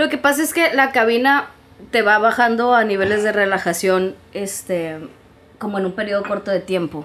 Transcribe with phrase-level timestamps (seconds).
[0.00, 1.50] Lo que pasa es que la cabina
[1.90, 4.96] te va bajando a niveles de relajación, este,
[5.58, 7.04] como en un periodo corto de tiempo,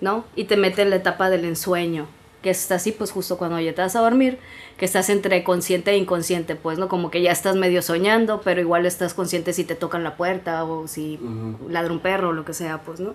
[0.00, 0.24] ¿no?
[0.34, 2.08] Y te mete en la etapa del ensueño,
[2.42, 4.40] que está así, pues justo cuando ya te vas a dormir,
[4.76, 6.88] que estás entre consciente e inconsciente, pues, ¿no?
[6.88, 10.64] Como que ya estás medio soñando, pero igual estás consciente si te tocan la puerta
[10.64, 11.20] o si
[11.68, 13.14] ladra un perro o lo que sea, pues, ¿no?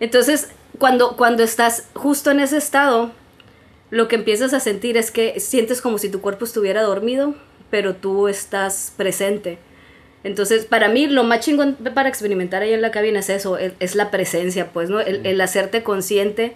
[0.00, 0.50] Entonces,
[0.80, 3.12] cuando, cuando estás justo en ese estado,
[3.90, 7.36] lo que empiezas a sentir es que sientes como si tu cuerpo estuviera dormido,
[7.70, 9.58] pero tú estás presente.
[10.24, 13.94] Entonces, para mí, lo más chingón para experimentar ahí en la cabina es eso, es,
[13.94, 15.00] la presencia, pues, ¿no?
[15.00, 16.54] El, el, hacerte consciente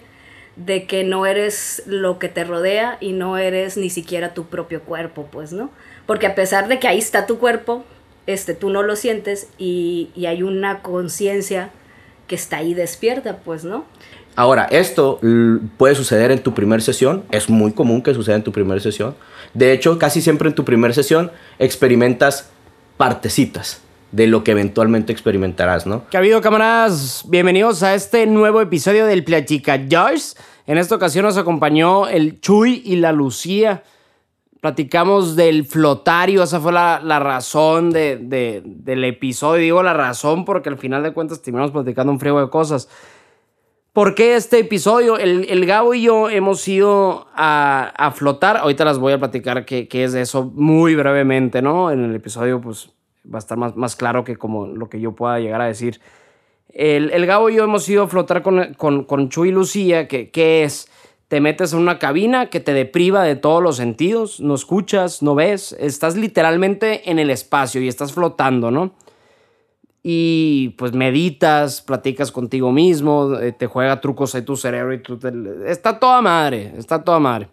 [0.57, 4.81] de que no eres lo que te rodea y no eres ni siquiera tu propio
[4.81, 5.71] cuerpo, pues, ¿no?
[6.05, 7.85] Porque a pesar de que ahí está tu cuerpo,
[8.27, 11.69] este, tú no lo sientes y, y hay una conciencia
[12.27, 13.85] que está ahí despierta, pues, ¿no?
[14.35, 15.19] Ahora, esto
[15.77, 19.15] puede suceder en tu primera sesión, es muy común que suceda en tu primera sesión.
[19.53, 22.49] De hecho, casi siempre en tu primera sesión experimentas
[22.97, 23.81] partecitas
[24.11, 26.03] de lo que eventualmente experimentarás, ¿no?
[26.09, 27.23] ¿Qué ha habido, camaradas?
[27.27, 30.37] Bienvenidos a este nuevo episodio del Platica Joyce.
[30.67, 33.83] En esta ocasión nos acompañó el Chuy y la Lucía.
[34.59, 39.61] Platicamos del flotario, esa fue la, razón del episodio.
[39.61, 42.87] Digo la razón porque al final de cuentas terminamos platicando un frío de cosas.
[43.93, 45.17] ¿Por qué este episodio?
[45.17, 48.55] El, el Gabo y yo hemos ido a, a, flotar.
[48.55, 51.91] Ahorita las voy a platicar qué, qué es eso muy brevemente, ¿no?
[51.91, 52.91] En el episodio, pues
[53.25, 55.99] va a estar más, más claro que como lo que yo pueda llegar a decir.
[56.69, 60.07] El, el Gabo y yo hemos ido a flotar con, con, con Chuy y Lucía,
[60.07, 60.89] que, que es,
[61.27, 65.35] te metes en una cabina que te depriva de todos los sentidos, no escuchas, no
[65.35, 68.93] ves, estás literalmente en el espacio y estás flotando, ¿no?
[70.03, 75.19] Y pues meditas, platicas contigo mismo, eh, te juega trucos ahí tu cerebro y tú
[75.65, 77.49] está toda madre, está toda madre.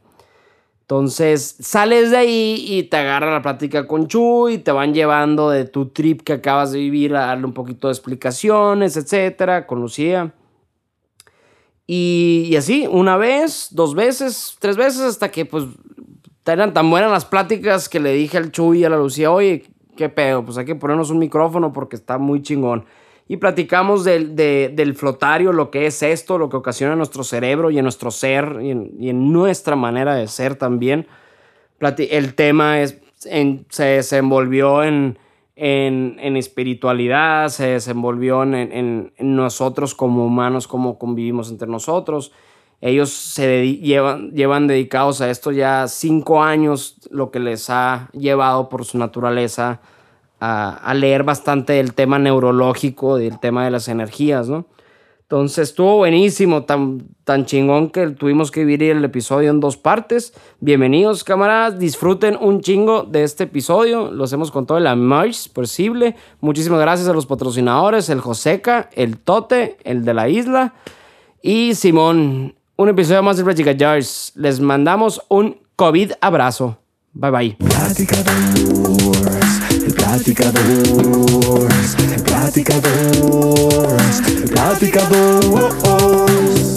[0.80, 5.50] Entonces sales de ahí y te agarra la plática con Chu y te van llevando
[5.50, 9.80] de tu trip que acabas de vivir a darle un poquito de explicaciones, etcétera, con
[9.82, 10.32] Lucía.
[11.86, 15.64] Y, y así, una vez, dos veces, tres veces, hasta que pues
[16.46, 19.64] eran tan buenas las pláticas que le dije al Chu y a la Lucía, oye,
[19.98, 20.44] ¿qué pedo?
[20.44, 22.84] Pues hay que ponernos un micrófono porque está muy chingón.
[23.26, 27.70] Y platicamos del, del flotario, lo que es esto, lo que ocasiona en nuestro cerebro
[27.70, 31.06] y en nuestro ser y en, nuestra manera de ser también.
[31.80, 35.18] El tema es, se desenvolvió en,
[35.56, 42.32] en, espiritualidad, se desenvolvió en, nosotros como humanos, cómo convivimos entre nosotros.
[42.80, 48.84] Ellos se llevan, dedicados a esto ya cinco años, lo que les ha llevado por
[48.84, 49.80] su naturaleza
[50.40, 54.66] a, leer bastante del tema neurológico, del tema de las energías, ¿no?
[55.22, 60.32] Entonces estuvo buenísimo, tan, tan chingón que tuvimos que dividir el episodio en dos partes.
[60.60, 64.10] Bienvenidos, camaradas, disfruten un chingo de este episodio.
[64.10, 66.16] Lo hacemos con todo el amor posible.
[66.40, 70.72] Muchísimas gracias a los patrocinadores, el Joseca, el Tote, el de la isla
[71.42, 74.32] y Simón un episodio más de Plática Jars.
[74.36, 76.78] Les mandamos un COVID abrazo.
[77.12, 77.56] Bye bye.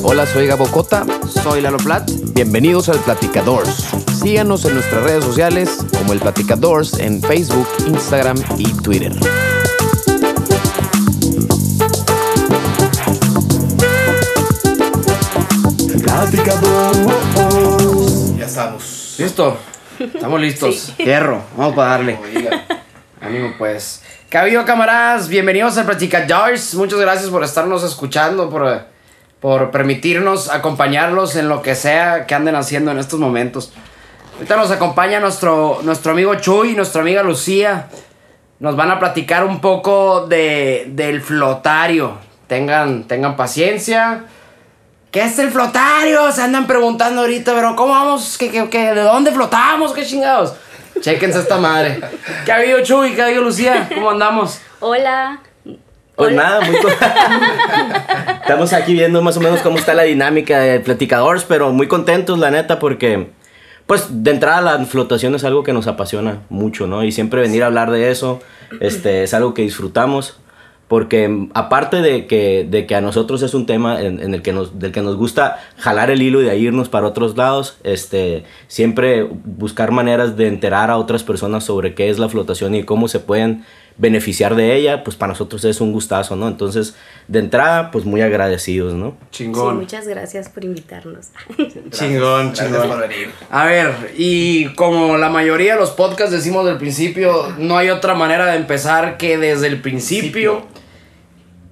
[0.04, 1.06] Hola, soy Gabo Cota.
[1.30, 2.10] Soy Lalo Plat.
[2.34, 3.88] Bienvenidos al Platicadores.
[4.20, 9.14] Síganos en nuestras redes sociales como el Platicadores en Facebook, Instagram y Twitter.
[18.38, 19.16] Ya estamos.
[19.20, 19.58] ¿Listo?
[20.00, 20.94] Estamos listos.
[20.98, 21.42] Hierro.
[21.56, 22.18] Vamos para darle.
[23.22, 24.02] Ánimo, pues.
[24.30, 25.28] ¿Qué ha habido, camaradas?
[25.28, 26.74] Bienvenidos a Platica Jars.
[26.76, 28.86] Muchas gracias por estarnos escuchando, por,
[29.40, 33.72] por permitirnos acompañarlos en lo que sea que anden haciendo en estos momentos.
[34.36, 37.90] Ahorita nos acompaña nuestro, nuestro amigo Chuy y nuestra amiga Lucía.
[38.60, 42.18] Nos van a platicar un poco de, del flotario.
[42.48, 44.26] Tengan, tengan paciencia.
[45.12, 46.32] ¿Qué es el flotario?
[46.32, 48.38] Se andan preguntando ahorita, pero ¿cómo vamos?
[48.38, 48.94] ¿Qué, qué, qué?
[48.94, 49.92] de dónde flotamos?
[49.92, 50.54] ¿Qué chingados?
[51.02, 52.00] Chequense esta madre.
[52.46, 53.14] ¿Qué ha habido, Chuy?
[53.14, 53.90] ¿Qué ha habido, Lucía?
[53.94, 54.62] ¿Cómo andamos?
[54.80, 55.42] Hola.
[56.16, 56.76] Pues nada, muy
[58.42, 62.40] Estamos aquí viendo más o menos cómo está la dinámica de platicadores, pero muy contentos,
[62.40, 63.32] la neta, porque,
[63.88, 67.04] pues, de entrada la flotación es algo que nos apasiona mucho, ¿no?
[67.04, 68.40] Y siempre venir a hablar de eso,
[68.80, 70.41] este, es algo que disfrutamos
[70.92, 74.78] porque aparte de que, de que a nosotros es un tema en, el que nos,
[74.78, 79.24] del que nos gusta jalar el hilo y de irnos para otros lados, este, siempre
[79.24, 83.22] buscar maneras de enterar a otras personas sobre qué es la flotación y cómo se
[83.22, 83.64] pueden
[83.98, 86.50] beneficiar de ella, pues para nosotros es un gustazo, ¿no?
[86.50, 86.94] Entonces,
[87.30, 89.16] de entrada, pues muy agradecidos, ¿no?
[89.32, 89.76] Chingón.
[89.76, 91.30] Sí, muchas gracias por invitarnos.
[91.92, 92.90] Chingón, Gracias chingón.
[92.90, 93.30] por venir.
[93.50, 98.14] A ver, y como la mayoría de los podcasts decimos del principio, no hay otra
[98.14, 100.66] manera de empezar que desde el principio.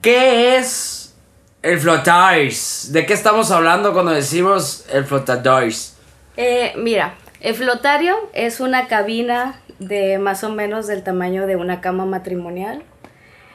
[0.01, 1.13] ¿Qué es
[1.61, 2.91] el flotars?
[2.93, 5.97] ¿De qué estamos hablando cuando decimos el flotadores?
[6.37, 11.81] Eh, mira, el flotario es una cabina de más o menos del tamaño de una
[11.81, 12.83] cama matrimonial.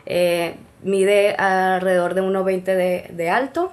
[0.04, 3.72] Eh, mide alrededor de 1,20 de, de alto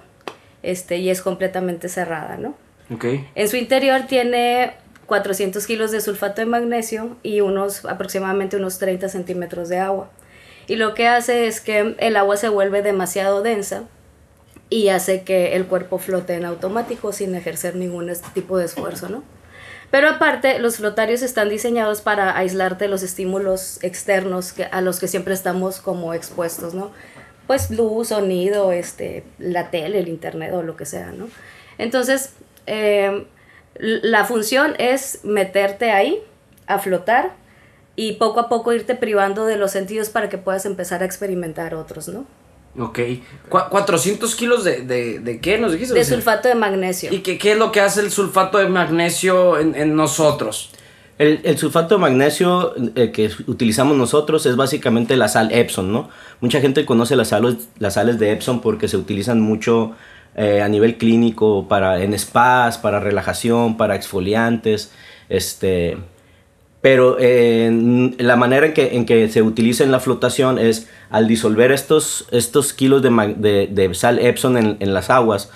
[0.63, 2.55] este, y es completamente cerrada, ¿no?
[2.93, 3.05] Ok.
[3.35, 4.75] En su interior tiene
[5.07, 10.09] 400 kilos de sulfato de magnesio y unos aproximadamente unos 30 centímetros de agua.
[10.71, 13.83] Y lo que hace es que el agua se vuelve demasiado densa
[14.69, 19.21] y hace que el cuerpo flote en automático sin ejercer ningún tipo de esfuerzo, ¿no?
[19.89, 25.09] Pero aparte, los flotarios están diseñados para aislarte los estímulos externos que- a los que
[25.09, 26.93] siempre estamos como expuestos, ¿no?
[27.47, 31.27] Pues luz, sonido, este, la tele, el internet o lo que sea, ¿no?
[31.79, 32.29] Entonces,
[32.65, 33.27] eh,
[33.75, 36.23] la función es meterte ahí,
[36.65, 37.40] a flotar,
[37.95, 41.75] y poco a poco irte privando de los sentidos para que puedas empezar a experimentar
[41.75, 42.25] otros, ¿no?
[42.79, 42.99] Ok.
[43.49, 45.93] Cu- 400 kilos de, de, de qué nos dijiste?
[45.93, 47.11] De sulfato de magnesio.
[47.13, 50.71] ¿Y qué, qué es lo que hace el sulfato de magnesio en, en nosotros?
[51.17, 56.09] El, el sulfato de magnesio eh, que utilizamos nosotros es básicamente la sal Epsom, ¿no?
[56.39, 59.91] Mucha gente conoce las sales, las sales de Epsom porque se utilizan mucho
[60.35, 64.91] eh, a nivel clínico para, en spas, para relajación, para exfoliantes,
[65.27, 65.97] este...
[66.81, 71.27] Pero eh, la manera en que, en que se utiliza en la flotación es al
[71.27, 75.51] disolver estos, estos kilos de, de- de sal Epsom en, en las aguas,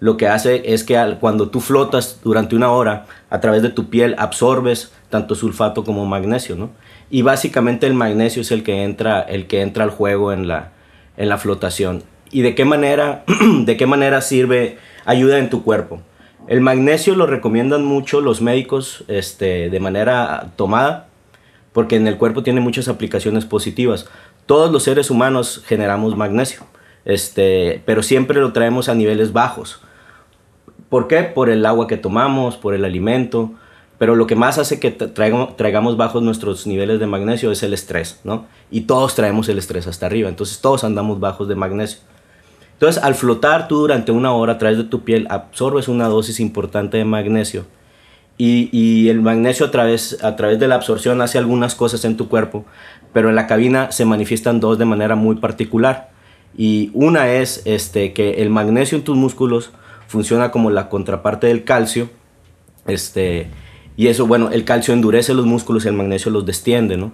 [0.00, 3.70] lo que hace es que al- cuando tú flotas durante una hora, a través de
[3.70, 6.70] tu piel absorbes tanto sulfato como magnesio, ¿no?
[7.10, 10.70] Y básicamente el magnesio es el que entra, el que entra al juego en la,
[11.16, 12.04] en la flotación.
[12.30, 13.24] ¿Y de qué manera,
[13.64, 16.02] de qué manera sirve, ayuda en tu cuerpo?
[16.48, 21.08] El magnesio lo recomiendan mucho los médicos este, de manera tomada,
[21.74, 24.06] porque en el cuerpo tiene muchas aplicaciones positivas.
[24.46, 26.62] Todos los seres humanos generamos magnesio,
[27.04, 29.82] este, pero siempre lo traemos a niveles bajos.
[30.88, 31.22] ¿Por qué?
[31.22, 33.52] Por el agua que tomamos, por el alimento,
[33.98, 37.62] pero lo que más hace que tra- traigamos, traigamos bajos nuestros niveles de magnesio es
[37.62, 38.46] el estrés, ¿no?
[38.70, 41.98] Y todos traemos el estrés hasta arriba, entonces todos andamos bajos de magnesio.
[42.78, 46.38] Entonces, al flotar tú durante una hora a través de tu piel, absorbes una dosis
[46.38, 47.66] importante de magnesio.
[48.36, 52.16] Y, y el magnesio a través, a través de la absorción hace algunas cosas en
[52.16, 52.64] tu cuerpo,
[53.12, 56.10] pero en la cabina se manifiestan dos de manera muy particular.
[56.56, 59.72] Y una es este, que el magnesio en tus músculos
[60.06, 62.10] funciona como la contraparte del calcio.
[62.86, 63.48] Este,
[63.96, 67.10] y eso, bueno, el calcio endurece los músculos y el magnesio los destiende, ¿no?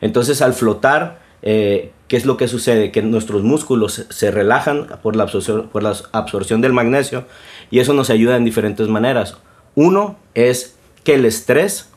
[0.00, 2.90] Entonces, al flotar, eh, ¿qué es lo que sucede?
[2.90, 7.24] Que nuestros músculos se relajan por la, absorción, por la absorción del magnesio
[7.70, 9.36] y eso nos ayuda en diferentes maneras.
[9.74, 11.88] Uno es que el estrés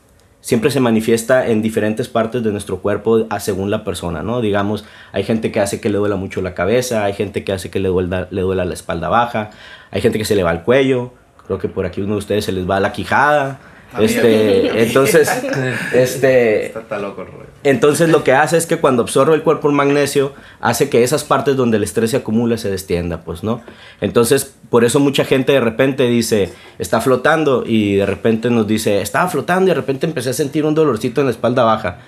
[0.46, 4.42] siempre se manifiesta en diferentes partes de nuestro cuerpo a según la persona, ¿no?
[4.42, 7.72] Digamos, hay gente que hace que le duela mucho la cabeza, hay gente que hace
[7.72, 9.50] que le duela, le duela la espalda baja,
[9.90, 11.14] hay gente que se le va el cuello,
[11.48, 13.60] creo que por aquí uno de ustedes se les va la quijada.
[14.00, 15.30] Este, entonces,
[15.94, 17.26] este, Está, loco.
[17.66, 21.24] Entonces lo que hace es que cuando absorbe el cuerpo el magnesio, hace que esas
[21.24, 23.62] partes donde el estrés se acumula se destienda, pues, ¿no?
[24.02, 29.02] Entonces, por eso mucha gente de repente dice, está flotando y de repente nos dice,
[29.02, 32.02] estaba flotando y de repente empecé a sentir un dolorcito en la espalda baja.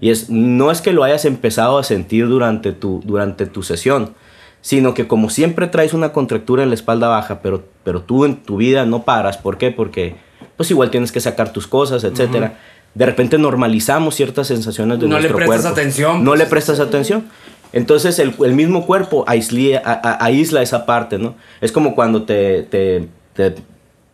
[0.00, 4.14] Y es, no es que lo hayas empezado a sentir durante tu, durante tu sesión,
[4.62, 8.42] sino que como siempre traes una contractura en la espalda baja, pero, pero tú en
[8.42, 9.38] tu vida no paras.
[9.38, 9.70] ¿Por qué?
[9.70, 10.16] Porque
[10.56, 12.58] pues igual tienes que sacar tus cosas, etcétera.
[12.94, 15.80] De repente normalizamos ciertas sensaciones de No le nuestro prestas cuerpo.
[15.80, 16.38] atención, No pues.
[16.40, 17.24] le prestas atención.
[17.72, 21.34] Entonces el, el mismo cuerpo aísla, a- a- aísla esa parte, ¿no?
[21.60, 23.56] Es como cuando te, te, te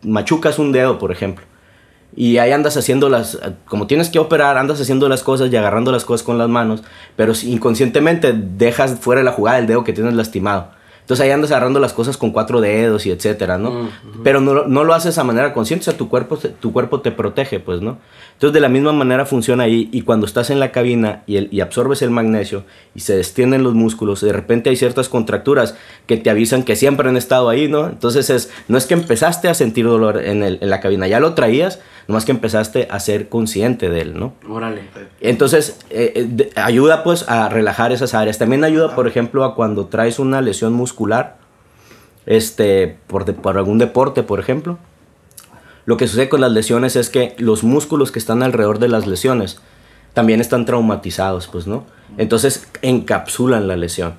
[0.03, 1.45] machucas un dedo, por ejemplo.
[2.15, 5.91] Y ahí andas haciendo las, como tienes que operar, andas haciendo las cosas y agarrando
[5.91, 6.83] las cosas con las manos,
[7.15, 10.71] pero inconscientemente dejas fuera de la jugada el dedo que tienes lastimado.
[11.01, 13.89] Entonces ahí andas agarrando las cosas con cuatro dedos y etcétera, ¿no?
[14.23, 17.11] Pero no, no lo haces a manera consciente, o sea, tu cuerpo, tu cuerpo te
[17.11, 17.97] protege, pues, ¿no?
[18.41, 21.47] Entonces de la misma manera funciona ahí y cuando estás en la cabina y, el-
[21.51, 22.63] y absorbes el magnesio
[22.95, 25.75] y se destienden los músculos, de repente hay ciertas contracturas
[26.07, 27.85] que te avisan que siempre han estado ahí, ¿no?
[27.85, 31.19] Entonces es, no es que empezaste a sentir dolor en, el- en la cabina, ya
[31.19, 34.33] lo traías, nomás que empezaste a ser consciente de él, ¿no?
[34.49, 34.81] Órale.
[35.19, 38.39] Entonces, eh, eh, de- ayuda pues a relajar esas áreas.
[38.39, 41.37] También ayuda, por ejemplo, a cuando traes una lesión muscular,
[42.25, 44.79] este, por, de- por algún deporte, por ejemplo.
[45.85, 49.07] Lo que sucede con las lesiones es que los músculos que están alrededor de las
[49.07, 49.59] lesiones
[50.13, 51.85] también están traumatizados, pues, ¿no?
[52.17, 54.13] Entonces encapsulan la lesión.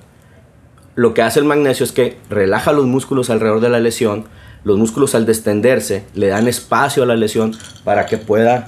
[0.95, 4.25] Lo que hace el magnesio es que relaja los músculos alrededor de la lesión,
[4.63, 8.65] los músculos al destenderse le dan espacio a la lesión para que pueda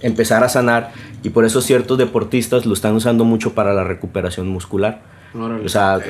[0.00, 4.48] empezar a sanar y por eso ciertos deportistas lo están usando mucho para la recuperación
[4.48, 5.02] muscular.
[5.64, 6.00] O sea,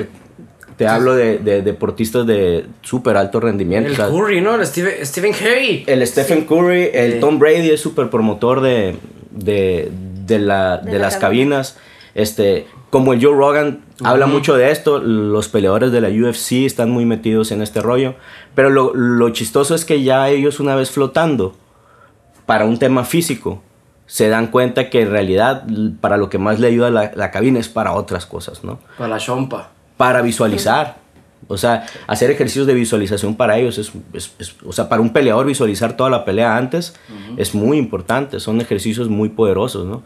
[0.76, 3.88] te hablo de, de deportistas de súper alto rendimiento.
[3.88, 4.54] El o sea, Curry, ¿no?
[4.56, 5.84] El Steve- Stephen Curry.
[5.86, 7.20] el Stephen Curry, el Sí.
[7.20, 8.96] Tom Brady es súper promotor de,
[9.30, 9.90] de,
[10.26, 11.56] de la- de De la las cabina.
[11.56, 11.78] cabinas.
[12.14, 16.90] Este, como el Joe Rogan habla mucho de esto, los peleadores de la UFC están
[16.90, 18.14] muy metidos en este rollo.
[18.54, 21.54] Pero lo, lo chistoso es que ya ellos una vez flotando
[22.46, 23.62] para un tema físico,
[24.06, 25.64] se dan cuenta que en realidad
[26.00, 28.78] para lo que más le ayuda la, la cabina es para otras cosas, ¿no?
[28.96, 29.70] Para la chompa.
[29.96, 31.04] Para visualizar.
[31.48, 35.12] O sea, hacer ejercicios de visualización para ellos es, es- es- o sea, para un
[35.12, 36.94] peleador visualizar toda la pelea antes
[37.36, 40.02] es muy importante, son ejercicios muy poderosos, ¿no?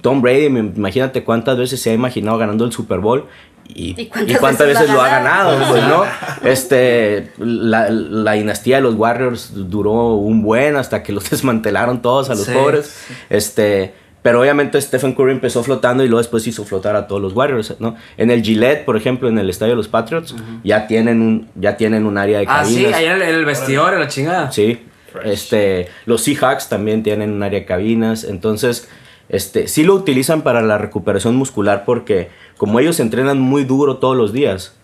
[0.00, 3.26] Tom Brady, me- imagínate cuántas veces se ha imaginado ganando el Super Bowl
[3.68, 5.72] y, ¿Y y cuántas veces veces, lo ha ganado, ganado?
[5.72, 6.04] pues, ¿no?
[6.48, 12.30] Este, la, la dinastía de los Warriors duró un buen hasta que los desmantelaron todos
[12.30, 12.52] a los Sí.
[12.52, 12.96] pobres.
[13.28, 17.32] Este, pero obviamente Stephen Curry empezó flotando y luego después hizo flotar a todos los
[17.34, 17.96] Warriors, ¿no?
[18.16, 20.34] En el Gillette, por ejemplo, en el estadio de los Patriots,
[20.64, 22.94] ya tienen un ya tienen un área de Ah, sí, cabinas.
[22.98, 24.52] ahí en el, en el vestidor, en la chingada.
[24.52, 24.78] Sí.
[25.24, 28.88] Este, los Seahawks también tienen un área de cabinas, entonces
[29.28, 34.16] este sí lo utilizan para la recuperación muscular porque como ellos entrenan muy duro todos
[34.16, 34.74] los días,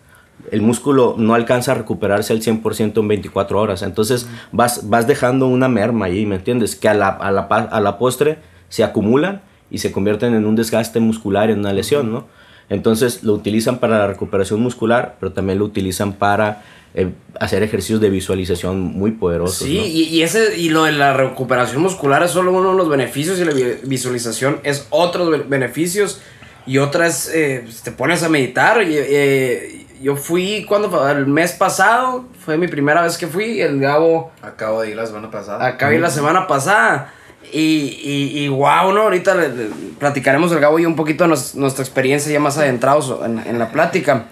[0.51, 3.83] el músculo no alcanza a recuperarse al 100% en 24 horas.
[3.83, 6.75] Entonces vas, vas dejando una merma ahí, ¿me entiendes?
[6.77, 8.39] Que a la, a la, a la postre
[8.69, 12.27] se acumulan y se convierten en un desgaste muscular, en una lesión, ¿no?
[12.69, 16.63] Entonces lo utilizan para la recuperación muscular, pero también lo utilizan para
[16.95, 19.59] eh, hacer ejercicios de visualización muy poderosos.
[19.69, 19.85] Sí, ¿no?
[19.87, 23.39] y, y ese, y lo de la recuperación muscular es solo uno de los beneficios
[23.39, 26.21] y la vi- visualización es otros be- beneficios.
[26.69, 28.83] Y otra es, eh, pues, te pones a meditar.
[28.83, 31.09] Y, eh, yo fui, cuando?
[31.09, 33.61] El mes pasado, fue mi primera vez que fui.
[33.61, 35.65] El Gabo Acabo de ir la semana pasada.
[35.65, 37.13] acabé la semana pasada.
[37.53, 39.03] Y, y, y wow, ¿no?
[39.03, 42.59] Ahorita le- le- platicaremos el Gabo y un poquito de nos- nuestra experiencia ya más
[42.59, 44.27] adentrados en, en la plática.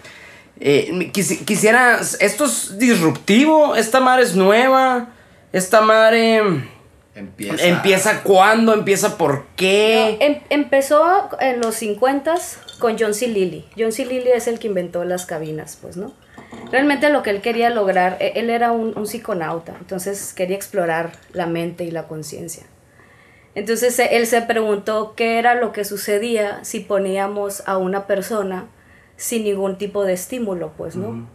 [0.60, 3.74] Eh, quisi- quisiera, ¿esto es disruptivo?
[3.76, 5.08] ¿Esta madre es nueva?
[5.52, 6.42] ¿Esta madre
[7.14, 7.64] Empieza.
[7.66, 8.74] empieza cuándo?
[8.74, 10.16] ¿Empieza por qué?
[10.20, 12.34] Em- empezó en los 50
[12.78, 13.28] con John C.
[13.28, 13.64] Lilly.
[13.78, 14.04] John C.
[14.04, 16.12] Lilly es el que inventó las cabinas, pues, ¿no?
[16.70, 21.12] Realmente lo que él quería lograr, e- él era un, un psiconauta, entonces quería explorar
[21.32, 22.64] la mente y la conciencia.
[23.54, 28.66] Entonces él se preguntó qué era lo que sucedía si poníamos a una persona
[29.16, 31.28] sin ningún tipo de estímulo, pues, ¿no?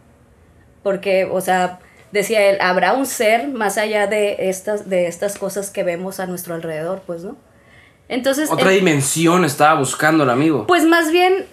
[0.82, 1.78] Porque, o sea,
[2.12, 6.26] decía él, habrá un ser más allá de estas, de estas cosas que vemos a
[6.26, 7.36] nuestro alrededor, pues, ¿no?
[8.08, 10.66] Entonces, Otra él- dimensión estaba buscando el amigo.
[10.66, 11.46] pues más bien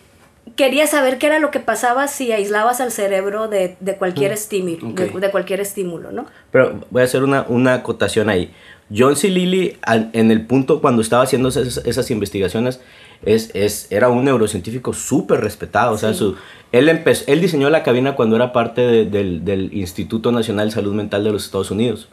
[0.56, 4.94] quería saber qué era lo que pasaba si aislabas al cerebro de, de cualquier estímulo,
[5.20, 6.26] de cualquier estímulo, ¿no?
[6.52, 8.54] Pero voy a hacer una, una acotación ahí.
[8.96, 9.30] John C.
[9.30, 9.78] Lilly,
[10.14, 12.80] en el punto cuando estaba haciendo esas, esas investigaciones,
[13.26, 15.94] es, es, era un neurocientífico súper respetado.
[15.94, 16.20] O sea, Sí.
[16.20, 16.36] su,
[16.72, 20.74] él, empezó, él diseñó la cabina cuando era parte de- del, del Instituto Nacional de
[20.76, 22.08] Salud Mental de los Estados Unidos.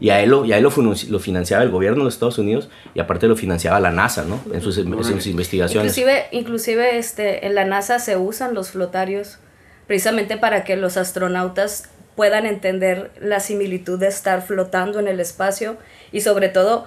[0.00, 2.68] Y a él, lo, y a él lo financiaba el gobierno de los Estados Unidos
[2.94, 4.40] y aparte lo financiaba la NASA, ¿no?
[4.52, 5.96] En sus, en sus investigaciones.
[5.96, 9.38] Inclusive, inclusive este, en la NASA se usan los flotarios
[9.86, 15.76] precisamente para que los astronautas puedan entender la similitud de estar flotando en el espacio
[16.12, 16.86] y sobre todo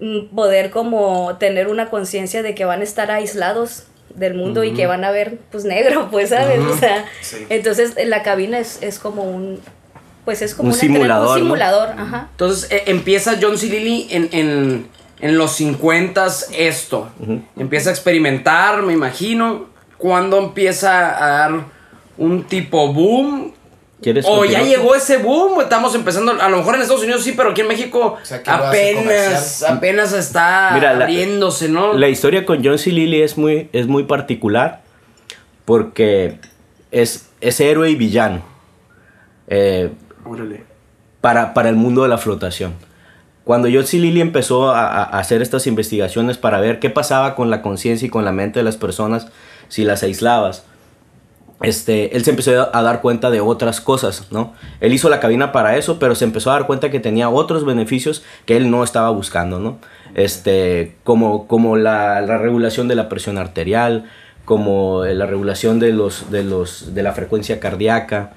[0.00, 4.74] mm, poder como tener una conciencia de que van a estar aislados del mundo y
[4.74, 6.60] que van a ver pues negro, pues, ¿sabes?
[6.60, 7.46] O sea, Sí.
[7.48, 9.60] entonces la cabina es, es como un,
[10.24, 11.38] pues es como Un simulador, un ¿no?
[11.44, 12.28] simulador, ajá.
[12.32, 13.66] Entonces eh, empieza John C.
[13.68, 14.86] Lilly en, en,
[15.20, 16.26] en los 50
[16.56, 17.08] esto.
[17.56, 19.66] Empieza a experimentar, me imagino.
[19.98, 21.64] ¿Cuándo empieza a dar
[22.18, 23.52] un tipo boom?
[24.04, 27.32] ¿Quieres O ya llegó ese boom, estamos empezando, a lo mejor en Estados Unidos sí,
[27.32, 31.94] pero aquí en México sea, apenas, apenas está Mira, la- abriéndose, ¿no?
[31.94, 32.90] La historia con John C.
[32.92, 34.82] Lilly es muy, es muy particular
[35.64, 36.38] porque
[36.90, 38.42] es, es héroe y villano
[39.48, 39.90] eh,
[40.24, 40.64] Órale.
[41.20, 42.74] para, para el mundo de la flotación.
[43.44, 43.96] Cuando John C.
[43.98, 48.06] Lilly empezó a, a- a hacer estas investigaciones para ver qué pasaba con la conciencia
[48.06, 49.28] y con la mente de las personas
[49.68, 50.64] si las aislabas,
[51.64, 54.54] este, él se empezó a dar cuenta de otras cosas, ¿no?
[54.80, 57.64] Él hizo la cabina para eso, pero se empezó a dar cuenta que tenía otros
[57.64, 59.78] beneficios que él no estaba buscando, ¿no?
[60.14, 64.04] Este, como, como la, la regulación de la presión arterial,
[64.44, 68.34] como la regulación de, los, de, los, de la frecuencia cardíaca,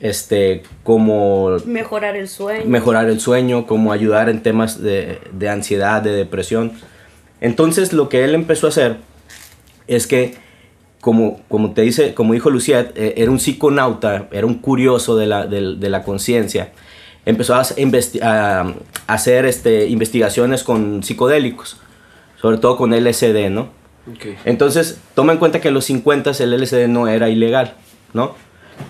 [0.00, 2.64] este, como Mejorar el sueño.
[2.66, 6.72] mejorar el sueño, como ayudar en temas de, de ansiedad, de depresión.
[7.40, 8.96] Entonces lo que él empezó a hacer
[9.86, 10.34] es que,
[11.02, 15.26] como, como te dice, como dijo Lucía, eh, era un psiconauta, era un curioso de
[15.26, 16.70] la, del- de la conciencia.
[17.26, 17.62] Empezó a,
[18.22, 18.72] a
[19.08, 21.76] hacer este, investigaciones con psicodélicos,
[22.40, 23.68] sobre todo con LSD, ¿no?
[24.44, 27.74] Entonces, toma en cuenta que en los 50 el LSD no era ilegal,
[28.14, 28.34] ¿no?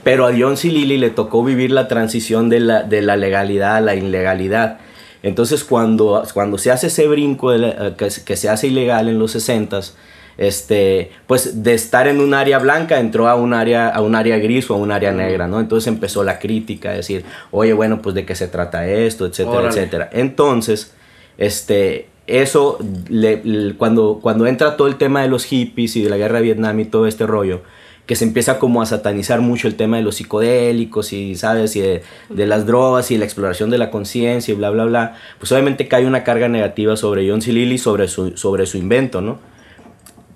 [0.04, 0.69] Pero a John C.
[0.69, 4.78] Lilly le tocó vivir la transición de la, de la legalidad a la ilegalidad.
[5.23, 9.09] Entonces, cuando, cuando se hace ese brinco de la- eh, que, que se hace ilegal
[9.09, 9.92] en los 60s,
[10.38, 14.38] este, pues de estar en un área blanca entró a un área, a un área
[14.38, 15.60] gris o a un área negra, ¿no?
[15.60, 19.56] Entonces empezó la crítica, a decir, oye, bueno, pues de qué se trata esto, etcétera,
[19.58, 19.68] Órale.
[19.68, 20.10] etcétera.
[20.12, 20.92] Entonces,
[21.38, 26.10] este, eso, le- le- cuando, cuando entra todo el tema de los hippies y de
[26.10, 27.62] la guerra de Vietnam y todo este rollo,
[28.06, 31.76] que se empieza como a satanizar mucho el tema de los psicodélicos y, ¿sabes?
[31.76, 35.16] Y de, de las drogas y la exploración de la conciencia y bla, bla, bla,
[35.38, 37.52] pues obviamente cae una carga negativa sobre John C.
[37.52, 39.38] Lilly, sobre su, sobre su invento, ¿no?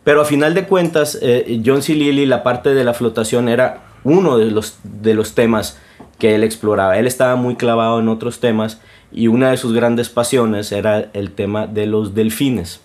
[0.07, 1.95] Pero a final de cuentas, eh, John C.
[1.97, 5.81] Lilly, la parte de la flotación era uno de los, de los temas
[6.21, 6.97] que él exploraba.
[6.97, 11.33] Él estaba muy clavado en otros temas y una de sus grandes pasiones era el
[11.33, 12.81] tema de los delfines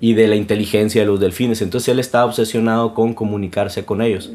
[0.00, 1.60] y de la inteligencia de los delfines.
[1.60, 4.30] Entonces él estaba obsesionado con comunicarse con ellos.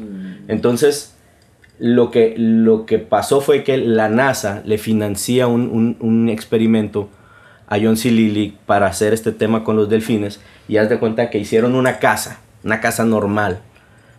[0.46, 1.16] Entonces
[1.80, 7.08] lo que, lo que pasó fue que la NASA le financia un, un- un experimento
[7.66, 8.12] a John C.
[8.12, 11.98] Lilly para hacer este tema con los delfines y haz de cuenta que hicieron una
[11.98, 13.60] casa, una casa normal,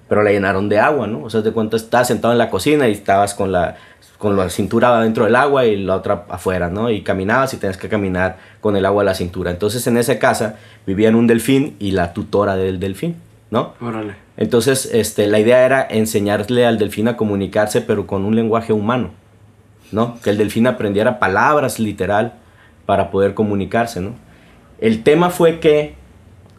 [0.08, 1.24] pero la llenaron de agua, ¿no?
[1.24, 3.76] O sea, haz de cuenta estabas sentado en la cocina y estabas con la,
[4.18, 6.90] con la cintura dentro del agua y la otra afuera, ¿no?
[6.90, 9.52] Y caminabas y tenías que caminar con el agua a la cintura.
[9.52, 13.18] Entonces en esa casa vivían un delfín y la tutora del delfín,
[13.52, 13.74] ¿no?
[13.82, 14.28] Órale.
[14.38, 19.10] Entonces, este, la idea era enseñarle al delfín a comunicarse, pero con un lenguaje humano,
[19.92, 20.20] ¿no?
[20.22, 22.34] Que el delfín aprendiera palabras literal
[22.86, 24.14] para poder comunicarse, ¿no?
[24.80, 25.96] El tema fue que,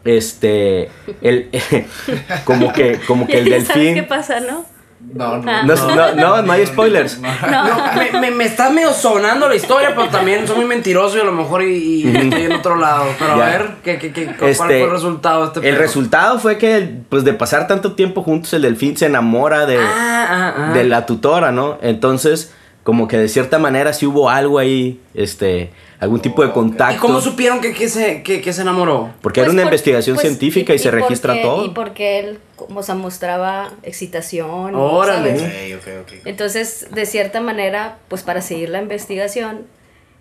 [0.05, 0.89] este,
[1.21, 1.49] el,
[2.45, 4.07] como que, como que el Ya ¿Sabes qué delfín...
[4.07, 4.65] pasa, no?
[5.13, 5.49] No, no.
[5.49, 5.63] Ah.
[5.63, 7.19] No, no, no, no hay spoilers.
[7.19, 7.29] No.
[7.49, 11.21] No, me, me, me está medio sonando la historia, pero también soy muy mentiroso y
[11.21, 13.05] a lo mejor y, y estoy en otro lado.
[13.17, 13.45] Pero Ya.
[13.45, 16.97] a ver, ¿qué, qué, qué, ¿cuál Este, fue el resultado este El resultado fue que,
[17.07, 20.73] pues, de pasar tanto tiempo juntos, el delfín se enamora de, Ah, ah, ah.
[20.73, 21.77] de la tutora, ¿no?
[21.81, 26.51] Entonces, como que de cierta manera sí hubo algo ahí, este, algún tipo de ¿Y
[26.51, 27.01] contacto.
[27.01, 29.11] cómo supieron que, que, se, que, que se enamoró?
[29.21, 31.65] Porque era Pues una por- investigación pues, científica y, se registra todo.
[31.65, 34.73] Y porque él, como se mostraba excitación.
[34.75, 35.37] Órale.
[35.37, 35.75] ¿sabes?
[35.75, 36.21] Ok, ok, ok.
[36.25, 39.67] Entonces, de cierta manera, pues para seguir la investigación,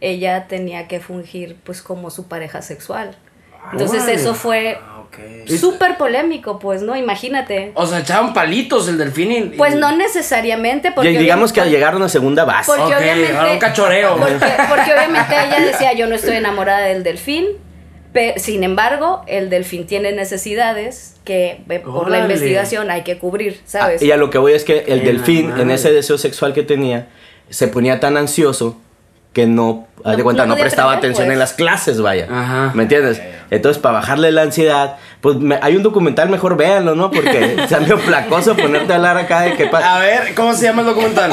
[0.00, 3.16] ella tenía que fungir pues como su pareja sexual.
[3.72, 4.14] Entonces Órale.
[4.20, 5.48] eso fue ok.
[5.58, 6.96] súper polémico, pues, ¿no?
[6.96, 7.72] Imagínate.
[7.74, 9.40] O sea, echaban palitos el delfín y...
[9.56, 11.18] Pues no necesariamente, Y porque...
[11.18, 12.70] digamos que llegaron a segunda base.
[12.70, 13.36] Porque Ok, obviamente...
[13.36, 14.16] ahora un cachoreo.
[14.16, 14.34] Porque,
[14.68, 17.46] porque obviamente ella decía, yo no estoy enamorada del delfín,
[18.12, 23.64] pero sin embargo, el delfín tiene necesidades que por la investigación hay que cubrir, Ah,
[23.66, 24.02] ¿sabes?
[24.02, 27.08] y a lo que voy es que el delfín, en ese deseo sexual que tenía,
[27.50, 28.80] se ponía tan ansioso
[29.32, 31.32] que no, haz de cuenta, no prestaba aprender, atención pues.
[31.34, 32.26] en las clases, vaya.
[32.30, 32.72] Ajá.
[32.74, 33.20] ¿Me entiendes?
[33.50, 37.10] Entonces, para bajarle la ansiedad, pues me- hay un documental, mejor véanlo, ¿no?
[37.10, 39.96] Porque está medio flacoso ponerte a hablar acá de qué pasa.
[39.96, 41.30] A ver, ¿cómo se llama el documental?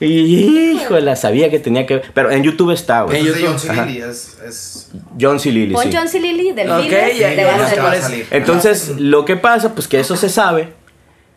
[0.00, 2.04] Híjole, sabía que tenía que ver.
[2.14, 3.18] Pero en YouTube está, güey.
[3.20, 3.58] Entonces, YouTube.
[3.66, 3.86] John C.
[3.86, 4.88] Lilly es, es...
[5.20, 5.50] John C.
[5.52, 5.90] Lilly, Pon sí.
[5.92, 6.20] John C.
[6.20, 8.26] Lilly, delfines, Ok, ya- te ya va a salir.
[8.30, 10.72] Entonces, lo que pasa, pues que eso se sabe.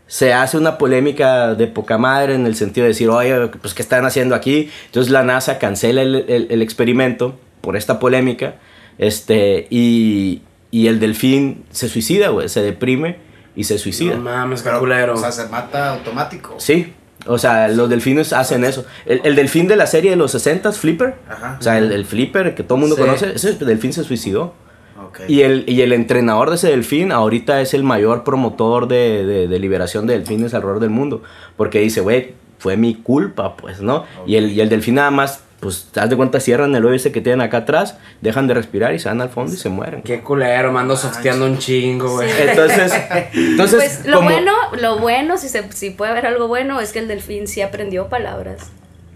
[0.10, 3.82] Se hace una polémica de poca madre en el sentido de decir, oye, pues ¿qué
[3.84, 4.70] están haciendo aquí?
[4.88, 8.56] Entonces la NASA cancela el, el- el experimento por esta polémica.
[8.98, 10.42] Este, y,
[10.72, 12.50] y el delfín se suicida, güey.
[12.50, 13.18] Se deprime
[13.56, 14.16] y se suicida.
[14.16, 15.14] No mames, Pero, culero.
[15.14, 16.56] O sea, se mata automático.
[16.58, 16.94] Sí,
[17.26, 18.86] o sea, los delfines hacen eso.
[19.06, 21.58] El, el delfín de la serie de los 60 Flipper, Ajá.
[21.60, 23.02] o sea, el, el Flipper que todo el mundo Sí.
[23.04, 24.54] conoce, ese delfín se suicidó.
[25.08, 25.22] Ok.
[25.28, 29.48] Y el, y el entrenador de ese delfín ahorita es el mayor promotor de, de,
[29.48, 31.22] de liberación de delfines alrededor del mundo.
[31.58, 34.06] Porque dice, güey, fue mi culpa, pues, ¿no?
[34.26, 36.96] Y, el, y el delfín nada más, pues, te das de cuenta, cierran el hoyo
[36.96, 39.70] ese que tienen acá atrás, dejan de respirar y se van al fondo y se
[39.70, 40.02] mueren.
[40.04, 42.30] Qué culero, me ando softeando un chingo, güey.
[42.48, 42.94] Entonces,
[43.34, 46.92] entonces Pues lo como- bueno, lo bueno, si, se, si puede haber algo bueno, es
[46.92, 48.72] que el delfín sí aprendió palabras.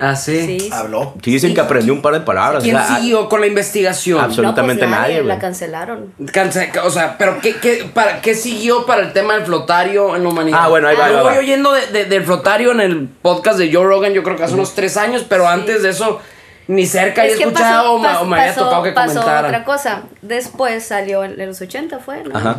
[0.06, 0.60] Ah, sí.
[0.60, 0.70] Sí.
[0.72, 1.14] Habló.
[1.24, 2.64] sí dicen que aprendió un par de palabras.
[2.64, 4.20] ¿Quién o sea, siguió con la investigación?
[4.20, 5.28] Absolutamente no, pues nadie, güey.
[5.28, 6.14] La cancelaron.
[6.20, 10.24] Cance- O sea, pero ¿qué, qué, para, ¿qué siguió para el tema del flotario en
[10.24, 10.60] la humanidad?
[10.64, 13.58] Ah, bueno, ahí va, Yo va, voy oyendo de- de- del flotario en el podcast
[13.58, 16.20] de Joe Rogan, yo creo que hace unos tres años, pero antes de eso
[16.68, 19.14] ni cerca había Es que escuchado pasó- o, o me había pasó- tocado que pasó
[19.22, 19.46] comentaran.
[19.46, 20.02] otra cosa.
[20.22, 22.38] Después salió en los 80 fue, ¿no?
[22.38, 22.58] Ajá.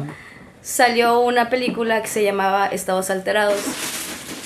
[0.63, 3.59] Salió una película que se llamaba Estados Alterados.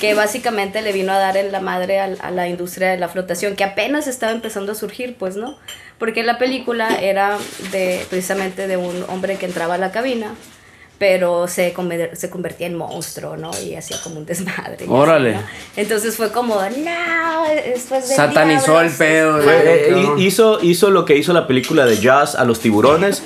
[0.01, 3.57] Que básicamente le vino a dar en la madre a, la industria de la flotación,
[3.57, 5.59] que apenas estaba empezando a surgir, pues, ¿no?
[5.99, 7.37] Porque la película era
[7.73, 10.35] de precisamente de un hombre que entraba a la cabina,
[10.99, 11.73] pero se,
[12.15, 13.51] se convertía en monstruo, ¿no?
[13.65, 14.79] Y hacía como un desmadre.
[14.81, 15.35] y así, Órale.
[15.35, 15.41] ¿no?
[15.77, 19.39] Entonces fue como, no, esto es del Satanizó el pedo.
[19.49, 23.23] Eh, hi- hizo, hizo lo que hizo la película de Jaws a los tiburones,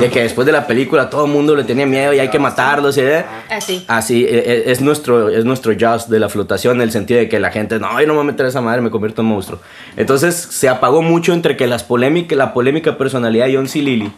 [0.00, 2.38] de que después de la película todo el mundo le tenía miedo y hay que
[2.38, 2.96] matarlos.
[2.98, 3.24] ¿eh?
[3.50, 3.84] Así.
[3.88, 7.28] Así, eh, eh, es nuestro, es nuestro Jaws de la flotación en el sentido de
[7.28, 9.22] que la gente, no, yo no me voy a meter a esa madre, me convierto
[9.22, 9.58] en monstruo.
[9.96, 13.80] Entonces se apagó mucho entre que las polémicas, la polémica personalidad de John C.
[13.80, 14.12] Lilly,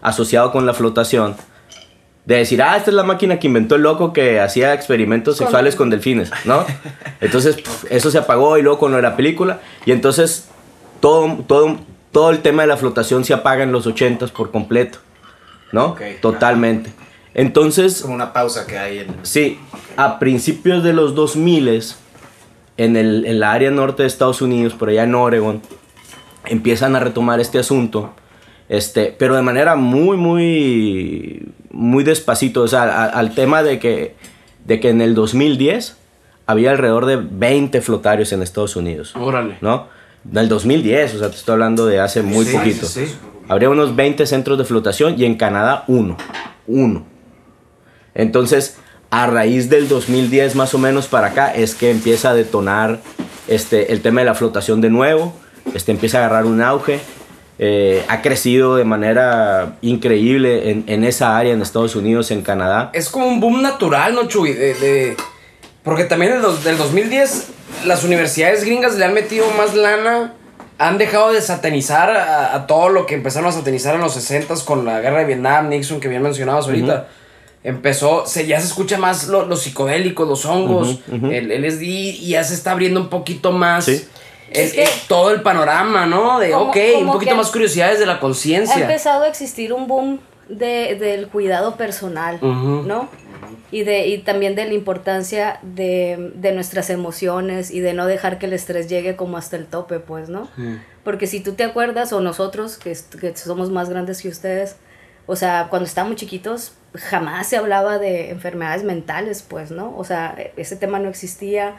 [0.00, 1.36] asociado con la flotación,
[2.24, 5.46] de decir, ah, esta es la máquina que inventó el loco que hacía experimentos Con-
[5.46, 6.64] sexuales con delfines, ¿no?
[7.20, 7.58] Entonces
[7.90, 10.48] eso se apagó y luego con lo de la película, y entonces
[11.00, 11.78] todo, todo,
[12.12, 14.98] todo el tema de la flotación se apaga en los 80s por completo,
[15.72, 15.96] ¿no?
[16.22, 16.92] Totalmente.
[17.34, 19.08] Entonces, Es como una pausa que hay en.
[19.22, 19.58] Sí,
[19.96, 21.82] a principios de los 2000
[22.76, 25.60] en, el, en la área norte de Estados Unidos, por allá en Oregon,
[26.46, 28.14] empiezan a retomar este asunto,
[28.68, 34.14] este, pero de manera muy, muy, muy despacito, o sea, a- al tema de que,
[34.64, 35.96] de que en el 2010
[36.46, 39.56] había alrededor de 20 flotarios en Estados Unidos, Órale.
[39.60, 39.86] ¿no?
[40.24, 42.86] Del 2010, o sea, te estoy hablando de hace muy Sí, poquito.
[42.86, 43.14] sí, sí.
[43.48, 46.16] Habría unos 20 centros de flotación y en Canadá uno.
[46.66, 47.04] Uno.
[48.14, 48.78] Entonces,
[49.10, 53.00] a raíz del 2010 más o menos para acá es que empieza a detonar
[53.48, 55.34] este, el tema de la flotación de nuevo.
[55.74, 57.00] Este, empieza a agarrar un auge.
[57.58, 62.90] Eh, ha crecido de manera increíble en, en esa área en Estados Unidos, en Canadá.
[62.94, 64.52] Es como un boom natural, ¿no, Chuy?
[64.52, 65.16] De, de-
[65.82, 67.48] Porque también en los, del 2010
[67.86, 70.34] las universidades gringas le han metido más lana,
[70.78, 74.64] han dejado de satanizar a, a todo lo que empezaron a satanizar en los 60s
[74.64, 77.08] con la guerra de Vietnam, Nixon, que bien mencionabas ahorita.
[77.62, 82.44] Empezó, se, ya se escucha más lo, lo psicodélico, los hongos, el LSD, y ya
[82.44, 84.04] se está abriendo un poquito más Sí.
[84.50, 86.38] Es que- todo el panorama, ¿no?
[86.38, 88.80] De, Como- ok, un poquito más curiosidades de la Ha conciencia.
[88.80, 92.38] empezado a existir un boom de, del cuidado personal.
[92.42, 93.08] ¿no?
[93.70, 98.38] Y, de, y también de la importancia de, de nuestras emociones y de no dejar
[98.38, 100.48] que el estrés llegue como hasta el tope, pues, ¿no?
[101.02, 104.76] Porque si tú te acuerdas, o nosotros, que, que somos más grandes que ustedes,
[105.26, 109.92] o sea, cuando estábamos chiquitos, jamás se hablaba de enfermedades mentales, pues, ¿no?
[109.96, 111.74] O sea, e- ese tema no existía,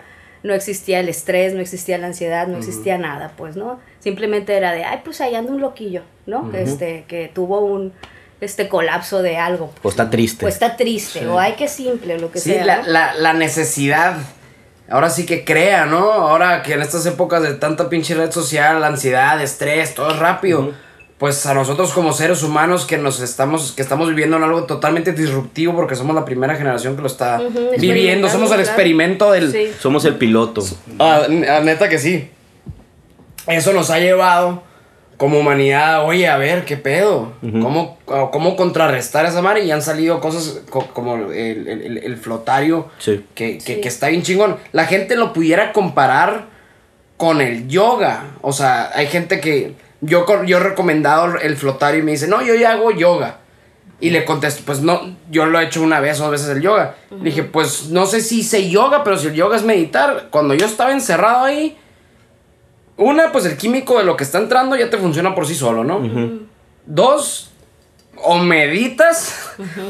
[0.46, 3.80] no existía el estrés, no existía la ansiedad, no existía nada, pues, ¿no?
[4.00, 6.52] Simplemente era de, ay, pues ahí anda un loquillo, ¿no?
[6.54, 7.94] este, que tuvo un
[8.42, 9.74] este colapso de algo.
[9.82, 10.46] O está triste.
[10.46, 12.64] O está triste, o ay, qué simple, lo que Sí, sea.
[12.66, 12.88] la, ¿no?
[12.88, 14.18] la, la necesidad.
[14.88, 16.12] Ahora sí que crea, ¿no?
[16.12, 20.74] Ahora que en estas épocas de tanta pinche red social, ansiedad, estrés, todo es rápido.
[21.18, 25.14] Pues a nosotros como seres humanos que nos estamos, que estamos viviendo en algo totalmente
[25.14, 27.42] disruptivo porque somos la primera generación que lo está
[27.80, 28.28] viviendo.
[28.28, 29.72] Somos el experimento del, Sí.
[29.80, 30.62] Somos el piloto.
[31.00, 32.30] Ah, neta que sí.
[33.48, 34.64] Eso nos ha llevado
[35.18, 37.32] como humanidad, oye, a ver, ¿qué pedo?
[37.42, 39.64] ¿Cómo, ¿Cómo contrarrestar esa madre?
[39.64, 41.32] Y han salido cosas co- como el,
[41.68, 43.24] el- el- el flotario, Sí.
[43.34, 43.82] que, que- Sí.
[43.82, 44.58] que está bien chingón.
[44.74, 46.48] La gente lo pudiera comparar
[47.16, 48.26] con el yoga.
[48.42, 49.85] O sea, hay gente que...
[50.06, 53.40] Yo, yo he recomendado el flotario y me dice, no, yo ya hago yoga.
[54.00, 56.62] Y le contesto, pues no, yo lo he hecho una vez o dos veces el
[56.62, 56.96] yoga.
[57.12, 60.28] Le dije, pues no sé si hice yoga, pero si el yoga es meditar.
[60.30, 61.78] Cuando yo estaba encerrado ahí,
[62.98, 65.84] una, pues el químico de lo que está entrando ya te funciona por sí solo,
[65.84, 66.00] ¿no?
[66.86, 67.52] Dos,
[68.26, 69.34] o meditas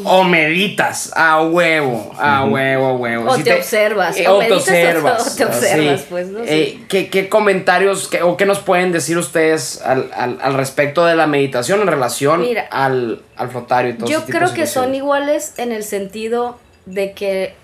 [0.04, 3.30] o meditas a huevo, a huevo, a huevo.
[3.32, 5.34] O Si te observas, eh, o o te meditas o te- observas.
[5.34, 6.06] o te observas, sí.
[6.10, 6.39] pues, ¿no?
[6.39, 6.45] Sí.
[6.50, 11.06] Eh, ¿qué, qué comentarios qué- o qué nos pueden decir ustedes al, al- al respecto
[11.06, 14.54] de la meditación en relación Mira, al, al flotario y todo Yo ese tipo creo
[14.54, 17.56] que son iguales en el sentido de que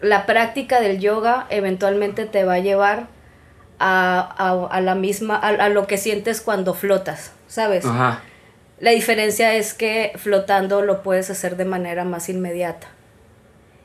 [0.00, 3.06] la práctica del yoga eventualmente te va a llevar
[3.78, 7.84] a, a- a la misma, a, a lo que sientes cuando flotas, ¿sabes?
[7.84, 8.22] Ajá.
[8.80, 12.86] La diferencia es que flotando lo puedes hacer de manera más inmediata.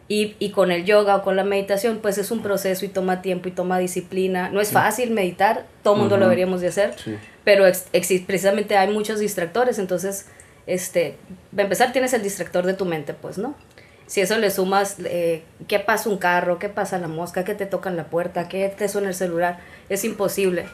[0.09, 3.21] Y, y con el yoga o con la meditación, pues es un proceso y toma
[3.21, 4.49] tiempo y toma disciplina.
[4.49, 7.17] No es fácil meditar, todo mundo lo deberíamos de hacer, Sí.
[7.43, 10.27] pero ex- exi- precisamente hay muchos distractores, entonces,
[10.67, 11.15] este,
[11.51, 13.55] para empezar tienes el distractor de tu mente, pues, ¿no?
[14.05, 16.59] Si eso le sumas, eh, ¿qué pasa un carro?
[16.59, 17.45] ¿Qué pasa la mosca?
[17.45, 18.49] ¿Qué te tocan la puerta?
[18.49, 19.59] ¿Qué te suena el celular?
[19.89, 20.65] Es imposible.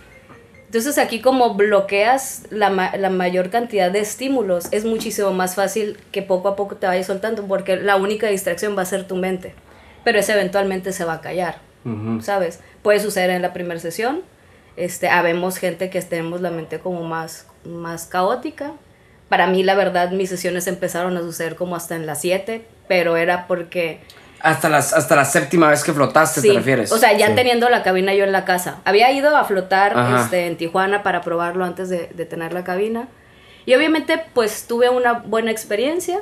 [0.70, 5.98] Entonces aquí como bloqueas la, ma- la mayor cantidad de estímulos, es muchísimo más fácil
[6.12, 9.16] que poco a poco te vayas soltando, porque la única distracción va a ser tu
[9.16, 9.56] mente,
[10.04, 11.58] pero ese eventualmente se va a callar,
[12.22, 12.60] ¿sabes?
[12.84, 14.22] Puede suceder en la primera sesión,
[14.78, 18.74] este, habemos gente que tenemos la mente como más, más caótica.
[19.28, 23.18] Para mí, la verdad, mis sesiones empezaron a suceder como hasta en las 7, pero
[23.18, 24.00] era porque
[24.42, 26.92] Hasta, las, hasta la séptima vez que flotaste, Sí, ¿te refieres?
[26.92, 27.34] O sea, ya Sí.
[27.36, 28.78] teniendo la cabina yo en la casa.
[28.86, 33.08] Había ido a flotar este, en Tijuana para probarlo antes de, de tener la cabina.
[33.66, 36.20] Y obviamente, pues tuve una buena experiencia.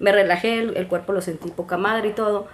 [0.00, 2.48] Me relajé, el, el cuerpo lo sentí poca madre y todo.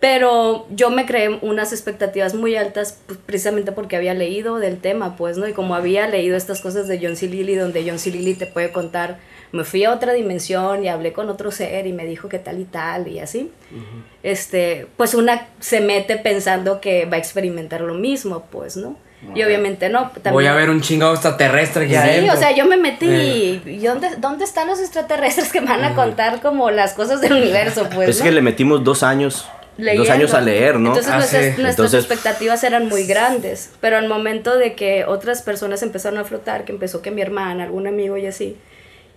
[0.00, 5.16] Pero yo me creé unas expectativas muy altas pues, precisamente porque había leído del tema,
[5.16, 5.46] pues, ¿no?
[5.46, 7.26] Y como había leído estas cosas de John C.
[7.26, 8.10] Lilly, donde John C.
[8.10, 9.18] Lilly te puede contar,
[9.52, 12.60] me fui a otra dimensión y hablé con otro ser y me dijo que tal
[12.60, 13.50] y tal y así.
[14.22, 18.96] Este, pues una se mete pensando que va a experimentar lo mismo, pues, ¿no?
[19.34, 20.10] Y obviamente no.
[20.12, 22.34] También, Voy a ver un chingado extraterrestre aquí Sí, adentro.
[22.34, 23.60] o sea, yo me metí Eh.
[23.66, 27.20] y, ¿y dónde, dónde están los extraterrestres que me van a contar como las cosas
[27.20, 28.24] del universo, pues, es ¿no?
[28.24, 30.12] que le metimos dos años, dos leyendo.
[30.12, 30.88] años a leer, ¿no?
[30.90, 31.48] Entonces Ah, nuestras, sí.
[31.48, 36.24] nuestras Entonces- expectativas eran muy grandes, pero al momento de que otras personas empezaron a
[36.24, 38.56] flotar, que empezó que mi hermana, algún amigo y así,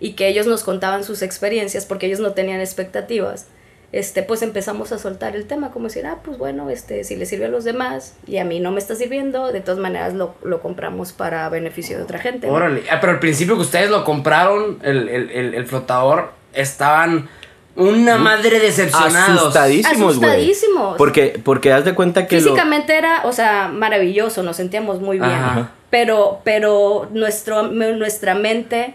[0.04, 3.46] y que ellos nos contaban sus experiencias porque ellos no tenían expectativas,
[3.92, 7.26] este, pues empezamos a soltar el tema, como decir, ah, pues bueno, este, si le
[7.26, 10.34] sirve a los demás y a mí no me está sirviendo, de todas maneras lo,
[10.42, 12.48] lo compramos para beneficio de otra gente.
[12.48, 12.52] ¿no?
[12.54, 12.82] Órale.
[12.90, 17.28] Ah, pero al principio que ustedes lo compraron, el, el, el, el flotador, estaban
[17.76, 19.38] una madre decepcionados.
[19.40, 20.30] Asustadísimos, güey.
[20.30, 20.96] Asustadísimos.
[20.98, 25.18] Porque, porque haz de cuenta que lo- Físicamente era, o sea, maravilloso, nos sentíamos muy
[25.18, 25.30] bien.
[25.30, 25.70] Ajá.
[25.90, 28.94] Pero, pero nuestro, nuestra mente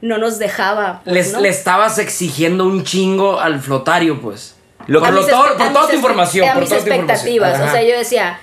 [0.00, 1.00] no nos dejaba.
[1.04, 1.40] pues, Les, ¿no?
[1.40, 4.54] le estabas exigiendo un chingo al flotario, pues.
[4.86, 6.48] Lo que- A por, mis lo- todo- espe- por a toda tu información.
[6.48, 7.14] A por mis toda tu información.
[7.28, 7.68] expectativas.
[7.68, 8.38] O sea, yo decía,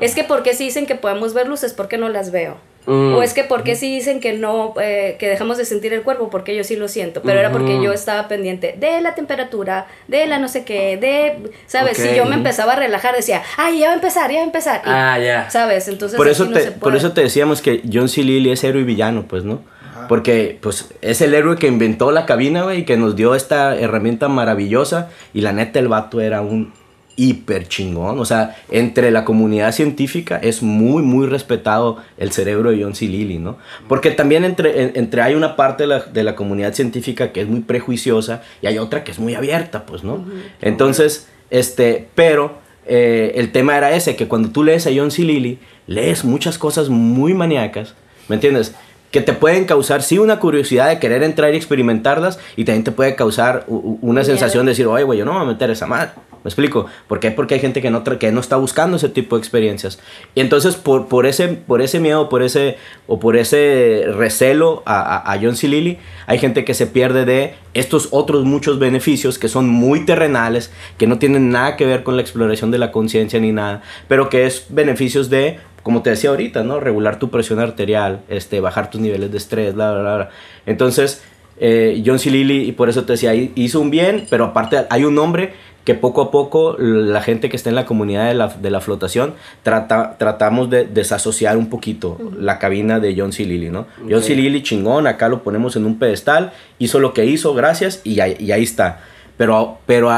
[0.00, 2.56] es que porque si dicen que podemos ver luces, ¿por qué no las veo?
[2.86, 3.14] Mm.
[3.16, 6.30] O es que porque si dicen que no, eh, que dejamos de sentir el cuerpo,
[6.30, 7.20] porque yo sí lo siento.
[7.20, 7.84] Pero era porque Ujú.
[7.84, 11.98] yo estaba pendiente de la temperatura, de la no sé qué, de, ¿sabes?
[11.98, 14.46] Si yo me empezaba a relajar, decía, ay, ya va a empezar, ya va a
[14.46, 14.80] empezar.
[14.86, 15.50] Y, Ah, ya.
[15.50, 15.88] ¿Sabes?
[15.88, 18.22] Entonces por eso no te, por eso te decíamos que John C.
[18.22, 19.62] Lilly es héroe y villano, pues, ¿no?
[20.08, 23.76] Porque, pues, es el héroe que inventó la cabina, güey, y que nos dio esta
[23.78, 25.10] herramienta maravillosa.
[25.34, 26.72] Y la neta, el vato era un
[27.16, 28.18] hiper chingón.
[28.18, 33.06] O sea, entre la comunidad científica es muy, muy respetado el cerebro de John C.
[33.06, 33.58] Lilly, ¿no?
[33.88, 37.42] Porque también entre, en- entre hay una parte de la, de la comunidad científica que
[37.42, 40.24] es muy prejuiciosa y hay otra que es muy abierta, pues, ¿no?
[40.62, 45.22] Entonces, este, pero eh, el tema era ese, que cuando tú lees a John C.
[45.22, 47.94] Lilly, lees muchas cosas muy maníacas,
[48.28, 48.74] ¿me entiendes?
[49.10, 52.92] Que te pueden causar, sí, una curiosidad de querer entrar y experimentarlas, y también te
[52.92, 55.86] puede causar una sensación de decir, oye, güey, yo no me voy a meter esa
[55.86, 56.10] madre.
[56.42, 56.86] ¿Me explico?
[57.06, 57.30] ¿Por qué?
[57.30, 59.98] Porque hay gente que no, que no está buscando ese tipo de experiencias.
[60.34, 65.00] Y entonces, por, por, ese, por ese miedo por ese, o por ese recelo a,
[65.00, 65.68] a, a John C.
[65.68, 70.72] Lilly, hay gente que se pierde de estos otros muchos beneficios que son muy terrenales,
[70.96, 74.28] que no tienen nada que ver con la exploración de la conciencia ni nada, pero
[74.28, 76.80] que es beneficios de, como te decía ahorita, ¿no?
[76.80, 80.28] Regular tu presión arterial, este, bajar tus niveles de estrés, bla, bla, bla.
[80.66, 81.22] Entonces,
[81.58, 82.30] eh, John C.
[82.30, 85.52] Lilly, y por eso te decía, hi- hizo un bien, pero aparte hay un hombre
[85.84, 88.80] que poco a poco la gente que está en la comunidad de la, de la
[88.80, 93.44] flotación trata, tratamos de desasociar un poquito la cabina de John C.
[93.46, 93.86] Lilly, ¿no?
[94.08, 94.34] John C.
[94.36, 98.36] Lilly, chingón, acá lo ponemos en un pedestal, hizo lo que hizo, gracias, y ahí,
[98.38, 99.00] y ahí está.
[99.38, 100.10] Pero, pero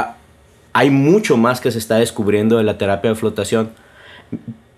[0.72, 3.70] hay mucho más que se está descubriendo de la terapia de flotación.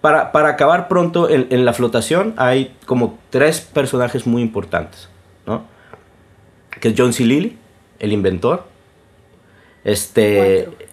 [0.04, 5.08] Para, para acabar pronto, en, en la flotación hay como tres personajes muy importantes,
[5.46, 5.62] ¿no?
[6.78, 7.24] Que es John C.
[7.24, 7.56] Lilly,
[7.98, 8.64] el inventor.
[9.82, 10.66] Este...
[10.66, 10.86] Cuatro.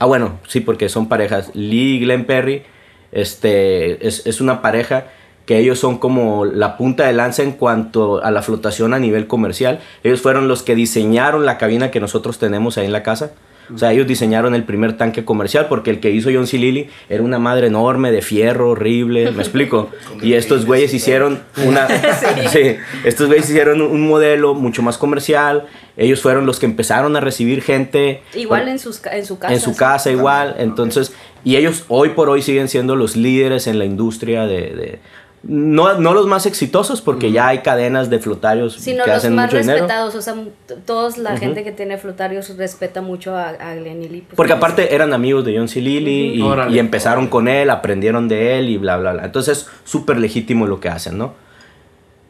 [0.00, 1.50] Ah, bueno, sí, porque son parejas.
[1.54, 2.64] Lee y Glenn Perry
[3.10, 5.06] este, es, es una pareja
[5.46, 9.28] que ellos son como la punta de lanza en cuanto a la flotación a nivel
[9.28, 9.80] comercial.
[10.04, 13.32] Ellos fueron los que diseñaron la cabina que nosotros tenemos ahí en la casa.
[13.74, 16.58] O sea, ellos diseñaron el primer tanque comercial porque el que hizo John C.
[16.58, 19.90] Lilly era una madre enorme de fierro, horrible, ¿me explico?
[20.22, 21.88] y estos güeyes hicieron una...
[22.50, 25.66] sí, estos güeyes hicieron un modelo mucho más comercial.
[25.96, 28.22] Ellos fueron los que empezaron a recibir gente.
[28.34, 29.54] Igual en, sus, en su casa.
[29.54, 29.76] En su sí.
[29.76, 31.12] casa igual, entonces,
[31.44, 34.56] y ellos hoy por hoy siguen siendo los líderes en la industria de...
[34.74, 34.98] de-
[35.44, 39.34] no, no los más exitosos porque ya hay cadenas de flotarios Sino que los hacen
[39.34, 39.78] más mucho dinero.
[39.80, 40.34] respetados, o sea,
[40.66, 44.20] t- todos la gente que tiene flotarios respeta mucho a, a Glenn y Lee.
[44.20, 45.80] pues, Porque aparte eran amigos de John C.
[45.80, 49.24] Lilly y, empezaron con él, aprendieron de él y bla, bla, bla.
[49.24, 51.34] Entonces, súper legítimo lo que hacen, ¿no?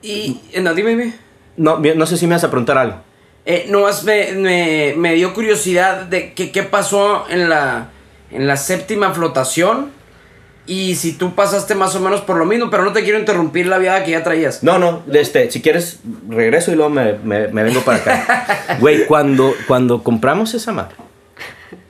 [0.03, 1.14] Y, no, dime, dime.
[1.59, 2.96] No, no sé si me vas a preguntar algo.
[3.44, 7.90] Eh, nomás me, me, me dio curiosidad de que, qué pasó en la,
[8.31, 9.90] en la séptima flotación.
[10.66, 13.66] Y si tú pasaste más o menos por lo mismo, pero no te quiero interrumpir
[13.66, 14.62] la viada que ya traías.
[14.62, 15.98] No, no, este, si quieres,
[16.29, 18.77] regreso y luego me, me- me vengo para acá.
[18.79, 20.94] Güey, cuando, cuando compramos esa madre,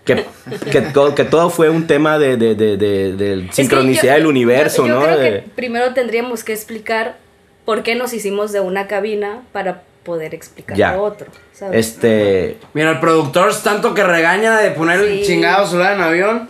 [0.06, 0.24] que,
[0.70, 4.14] que, todo, que todo fue un tema de, de, de, de- de Es que sincronicidad
[4.14, 5.04] yo- del universo, yo- yo ¿no?
[5.04, 7.18] creo De- que primero tendríamos que explicar
[7.66, 10.94] por qué nos hicimos de una cabina para poder explicar Ya.
[10.96, 11.26] lo otro.
[11.52, 11.78] ¿sabes?
[11.88, 16.48] Este, Mira, el productor es tanto que regaña de poner el chingado celular en avión.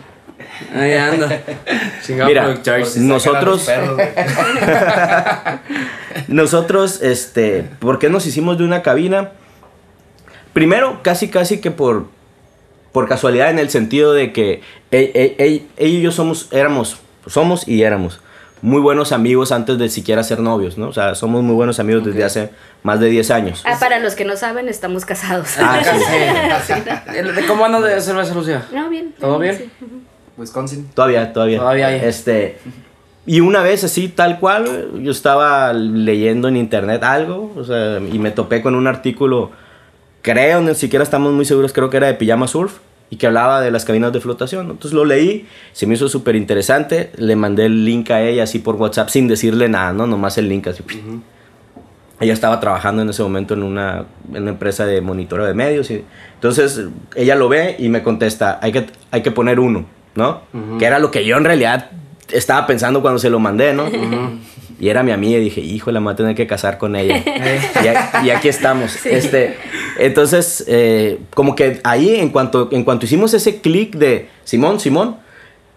[0.75, 1.41] Ahí anda.
[2.05, 3.97] Chingado Mira, si nosotros- perros,
[6.27, 9.31] nosotros, este, ¿por qué nos hicimos de una cabina?
[10.53, 12.07] Primero, casi, casi que por,
[12.91, 14.61] por casualidad en el sentido de que
[14.91, 18.19] e- e- e- ella y yo somos, éramos, somos y éramos
[18.61, 20.87] muy buenos amigos antes de siquiera ser novios, ¿no?
[20.87, 22.49] O sea, somos muy buenos amigos desde hace
[22.81, 23.61] más de 10 años.
[23.65, 25.49] Ah, para los que no saben, estamos casados.
[25.59, 25.81] Ah,
[26.65, 26.73] sí.
[27.17, 28.63] El- ¿de ¿Cómo andas de cerveza, Lucía?
[28.71, 29.13] No, bien.
[29.19, 29.57] ¿Todo bien?
[29.57, 29.69] sí.
[30.37, 30.89] Wisconsin.
[30.93, 31.59] Todavía, todavía.
[31.59, 32.01] Todavía hay.
[32.03, 32.57] Este,
[33.25, 38.19] y una vez así, tal cual, yo estaba leyendo en internet algo, o sea, y
[38.19, 39.51] me topé con un artículo,
[40.21, 43.61] creo, ni siquiera estamos muy seguros, creo que era de Pijama Surf, y que hablaba
[43.61, 44.71] de las cabinas de flotación.
[44.71, 48.59] Entonces lo leí, se me hizo súper interesante, le mandé el link a ella así
[48.59, 50.07] por WhatsApp sin decirle nada, ¿no?
[50.07, 50.83] Nomás el link así.
[52.19, 55.91] Ella estaba trabajando en ese momento en una, en una empresa de monitoreo de medios.
[55.91, 60.41] Y, entonces ella lo ve y me contesta, hay que, hay que poner uno, ¿no?
[60.79, 61.91] Que era lo que yo en realidad
[62.31, 63.85] estaba pensando cuando se lo mandé, ¿no?
[64.79, 66.95] Y era mi amiga y dije, hijo, la me voy a tener que casar con
[66.95, 67.23] ella.
[68.23, 69.05] y aquí estamos.
[69.05, 69.57] Este,
[69.97, 75.17] entonces, eh, como que ahí, en cuanto, en cuanto hicimos ese clic de Simón, Simón,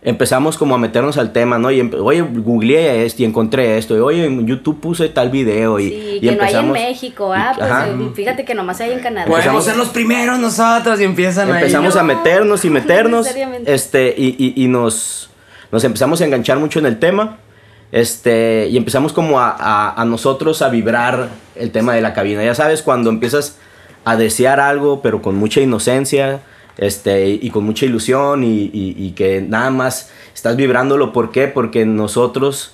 [0.02, 1.70] empezamos como a meternos al tema, ¿no?
[1.72, 3.96] Y oye, googleé esto y encontré esto.
[3.96, 5.80] Y oye, en YouTube puse tal video.
[5.80, 7.32] Y, Sí, y que no hay en empezamos- México.
[7.32, 7.88] Ah, y- pues ajá.
[7.88, 9.26] eh, fíjate que nomás hay en Canadá.
[9.26, 11.58] Podemos Empezamos- ser los primeros nosotros y empiezan ahí.
[11.62, 13.26] empezamos a meternos y no meternos
[13.66, 15.30] este y, y- y nos
[15.72, 17.38] nos empezamos a enganchar mucho en el tema
[17.92, 22.44] este y empezamos como a, a- a nosotros a vibrar el tema de la cabina
[22.44, 23.56] ya sabes cuando empiezas
[24.04, 26.40] a desear algo pero con mucha inocencia
[26.78, 31.48] este y con mucha ilusión y, y- y que nada más estás vibrándolo ¿por qué?
[31.48, 32.72] porque nosotros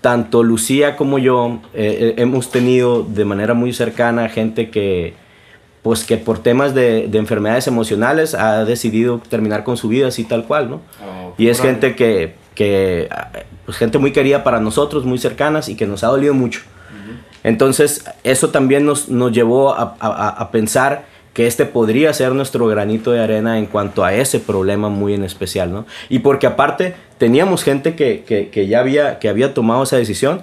[0.00, 5.14] tanto Lucía como yo eh, eh, hemos tenido de manera muy cercana gente que
[5.82, 10.24] pues que por temas de, de enfermedades emocionales ha decidido terminar con su vida así
[10.24, 10.76] tal cual, ¿no?
[11.04, 13.08] Oh, y es gente que, que,
[13.66, 16.60] pues gente muy querida para nosotros, muy cercanas y que nos ha dolido mucho.
[17.42, 22.66] Entonces, eso también nos, nos llevó a, a- a pensar que este podría ser nuestro
[22.66, 25.84] granito de arena en cuanto a ese problema muy en especial, ¿no?
[26.08, 30.42] Y porque aparte teníamos gente que, que- ya había, que había tomado esa decisión,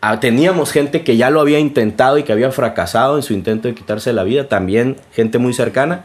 [0.00, 3.66] Ah, teníamos gente que ya lo había intentado y que había fracasado en su intento
[3.66, 6.04] de quitarse la vida, también gente muy cercana,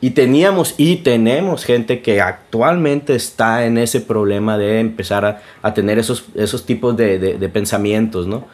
[0.00, 5.74] y teníamos y tenemos gente que actualmente está en ese problema de empezar a, a
[5.74, 8.44] tener esos, esos tipos de, de- de pensamientos, ¿no?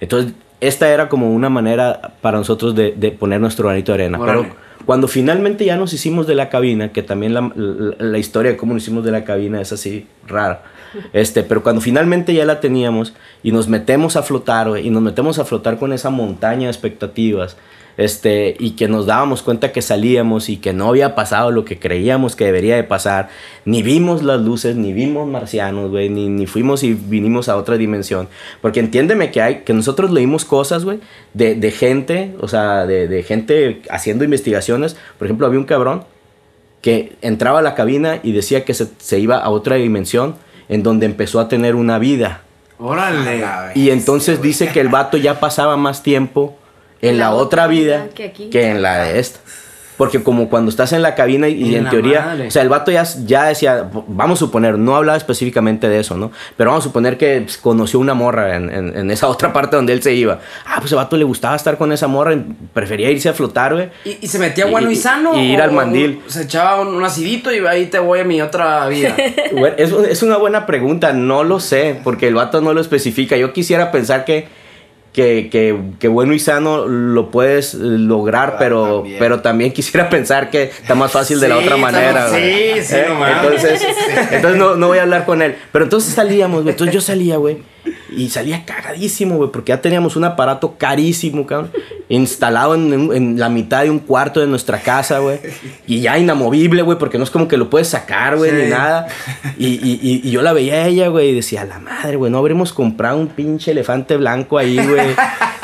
[0.00, 4.18] Entonces, esta era como una manera para nosotros de, de poner nuestro granito de arena.
[4.18, 4.46] Pero
[4.86, 8.56] cuando finalmente ya nos hicimos de la cabina, que también la, la- la historia de
[8.56, 10.62] cómo nos hicimos de la cabina es así rara.
[11.12, 15.38] Este, pero cuando finalmente ya la teníamos y nos metemos a flotar, y nos metemos
[15.38, 17.56] a flotar con esa montaña de expectativas,
[17.96, 21.78] este, y que nos dábamos cuenta que salíamos y que no había pasado lo que
[21.78, 23.28] creíamos que debería de pasar,
[23.64, 27.76] ni vimos las luces, ni vimos marcianos, güey, ni, ni fuimos y vinimos a otra
[27.76, 28.28] dimensión.
[28.60, 31.00] Porque entiéndeme que hay, que nosotros leímos cosas, güey,
[31.34, 34.96] de, de gente, o sea, de, de gente haciendo investigaciones.
[35.18, 36.04] Por ejemplo, había un cabrón
[36.82, 40.36] que entraba a la cabina y decía que se, se iba a otra dimensión
[40.68, 42.42] en donde empezó a tener una vida.
[42.78, 43.42] Órale.
[43.74, 46.56] Y entonces dice que el vato ya pasaba más tiempo
[47.02, 48.50] en la, otra vida que aquí.
[48.50, 49.40] que en la de esta.
[49.96, 52.48] Porque como cuando estás en la cabina y, y En teoría, madre.
[52.48, 56.18] o sea, el vato ya, ya decía, vamos a suponer, no hablaba específicamente de eso,
[56.18, 56.32] ¿no?
[56.58, 59.74] Pero vamos a suponer que pues, conoció una morra en, en- en esa otra parte
[59.74, 60.38] donde él se iba.
[60.66, 63.72] Ah, pues el vato le gustaba estar con esa morra, y prefería irse a flotar,
[63.72, 63.88] güey.
[64.04, 65.34] ¿Y, y se metía bueno y, y- sano?
[65.34, 66.20] y ir al o- mandil.
[66.26, 69.16] Se echaba un, un acidito y ahí te voy a mi otra vida.
[69.52, 73.38] Bueno, es, es una buena pregunta, no lo sé, porque el vato no lo especifica.
[73.38, 74.46] Yo quisiera pensar que,
[75.16, 79.16] que, que, que bueno y sano lo puedes lograr, Ah, pero, también.
[79.18, 82.28] pero también quisiera pensar que está más fácil de la otra manera.
[82.28, 83.06] sí, sí, ¿Eh?
[83.40, 83.82] Entonces,
[84.30, 85.56] entonces no, no voy a hablar con él.
[85.72, 86.72] Pero entonces salíamos, güey.
[86.72, 87.56] Entonces yo salía, güey.
[88.10, 91.72] Y salía cagadísimo, güey, porque ya teníamos un aparato carísimo, cabrón,
[92.08, 95.38] instalado en, en- en la mitad de un cuarto de nuestra casa, güey.
[95.86, 98.56] Y ya inamovible, güey, porque no es como que lo puedes sacar, güey, Sí.
[98.58, 99.08] ni nada.
[99.58, 102.30] Y, y- y- y yo la veía a ella, güey, y decía, la madre, güey,
[102.30, 105.08] no habremos comprado un pinche elefante blanco ahí, güey.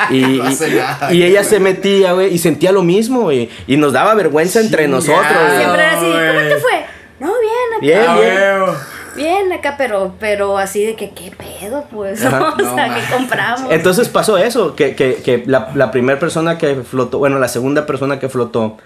[0.09, 3.49] Y, No y- nada, y ella se metía, güey, y sentía lo mismo, güey.
[3.67, 5.57] Y nos daba vergüenza entre nosotros, güey.
[5.59, 6.85] Siempre era así, ¿cómo te fue?
[7.19, 7.79] No, bien, acá.
[7.81, 8.77] Bien, Ah, bien.
[9.15, 12.23] Bien acá, pero, pero así de que, ¿qué pedo, pues?
[12.25, 12.53] Ajá.
[12.57, 12.95] o No, sea.
[12.95, 13.71] ¿qué compramos?
[13.71, 17.85] Entonces pasó eso, que, que, que la, la primera persona que flotó, bueno, la segunda
[17.85, 18.77] persona que flotó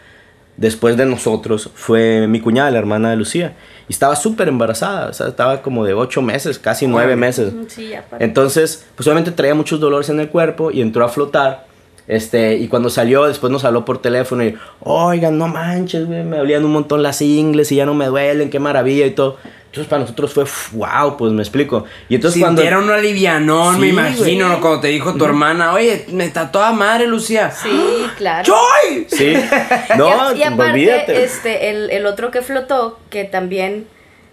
[0.57, 3.53] después de nosotros fue mi cuñada, la hermana de Lucía.
[3.87, 7.53] Y estaba súper embarazada, o sea, estaba como de ocho meses, casi nueve meses.
[7.67, 8.03] Sí, ya.
[8.19, 11.66] Entonces, pues obviamente traía muchos dolores en el cuerpo y entró a flotar.
[12.07, 16.37] Este, y cuando salió, después nos habló por teléfono y, oigan, no manches, güey, me
[16.37, 19.37] dolían un montón las ingles y ya no me duelen, qué maravilla y todo.
[19.65, 21.83] Entonces para nosotros fue, wow, pues me explico.
[22.07, 22.61] Y entonces cuando...
[22.61, 24.61] Sintieron un alivianón, me Sí, imagino, ¿no?
[24.61, 27.51] Cuando te dijo tu hermana, oye, me está toda madre, Lucía.
[27.51, 28.45] Sí, claro.
[28.45, 29.05] ¡Joy!
[29.09, 29.33] Sí,
[29.97, 31.23] no, y, a- y aparte, olvídate.
[31.25, 33.85] este, el, el otro que flotó, que también,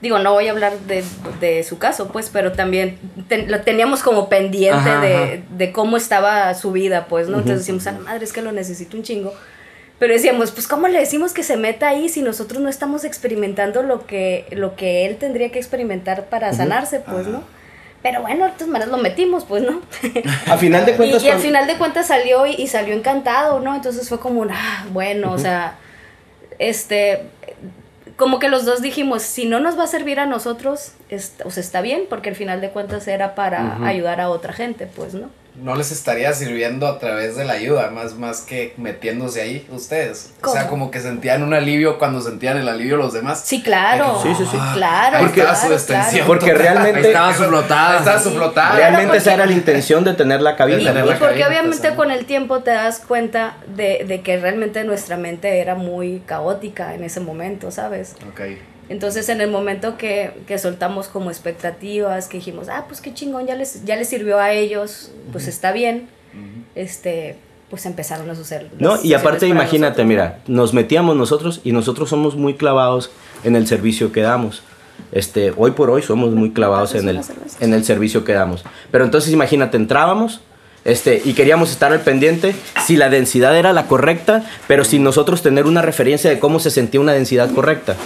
[0.04, 1.02] digo, no voy a hablar de,
[1.40, 2.98] de su caso, pues, pero también
[3.28, 5.36] ten- lo teníamos como pendiente Ajá, de, ajá.
[5.50, 7.38] de cómo estaba su vida, pues, ¿no?
[7.38, 9.34] Entonces decimos, a la madre, es que lo necesito un chingo.
[9.98, 13.82] Pero decíamos, pues, ¿cómo le decimos que se meta ahí si nosotros no estamos experimentando
[13.82, 17.42] lo que, lo que él tendría que experimentar para sanarse, pues, ¿no?
[18.02, 19.80] Pero bueno, de todas maneras lo metimos, pues, ¿no?
[20.52, 21.24] A final de Y, cuentas...
[21.24, 23.74] y al final de cuentas salió y, y salió encantado, ¿no?
[23.74, 25.78] Entonces fue como un, ah, bueno, o sea,
[26.58, 27.22] este,
[28.16, 31.50] como que los dos dijimos, si no nos va a servir a nosotros, es- o
[31.50, 35.14] sea, está bien, porque al final de cuentas era para ayudar a otra gente, pues,
[35.14, 35.30] ¿no?
[35.56, 40.32] No les estaría sirviendo a través de la ayuda, más, más que metiéndose ahí ustedes.
[40.42, 43.42] O sea, como que sentían un alivio cuando sentían el alivio los demás.
[43.44, 44.18] Sí, claro.
[44.20, 44.58] Sí, sí, sí.
[44.74, 46.26] Claro, estaba claro, su extensión.
[46.26, 47.98] Porque realmente- Ahí estaba su flotada.
[47.98, 48.74] Estaba su flotada.
[48.76, 50.78] Realmente porque- esa era la intención de tener la cabina.
[50.78, 54.22] Tener Y la porque cabina, obviamente pues, con el tiempo te das cuenta de, de
[54.22, 58.16] que realmente nuestra mente era muy caótica en ese momento, ¿sabes?
[58.28, 58.40] Ok.
[58.88, 63.46] Entonces en el momento que, que soltamos como expectativas, que dijimos, ah, pues qué chingón,
[63.46, 66.08] ya les, ya les sirvió a ellos, pues está bien,
[66.74, 67.36] este,
[67.70, 68.70] pues empezaron a suceder.
[68.78, 70.06] No, y aparte imagínate, nosotros.
[70.06, 73.10] mira, nos metíamos nosotros y nosotros somos muy clavados
[73.42, 74.62] en el servicio que damos.
[75.12, 77.20] Este, hoy por hoy somos muy clavados en el,
[77.60, 78.64] en el servicio que damos.
[78.90, 80.40] Pero entonces imagínate, entrábamos
[80.84, 82.54] este, y queríamos estar al pendiente
[82.84, 86.70] si la densidad era la correcta, pero sin nosotros tener una referencia de cómo se
[86.70, 87.96] sentía una densidad correcta.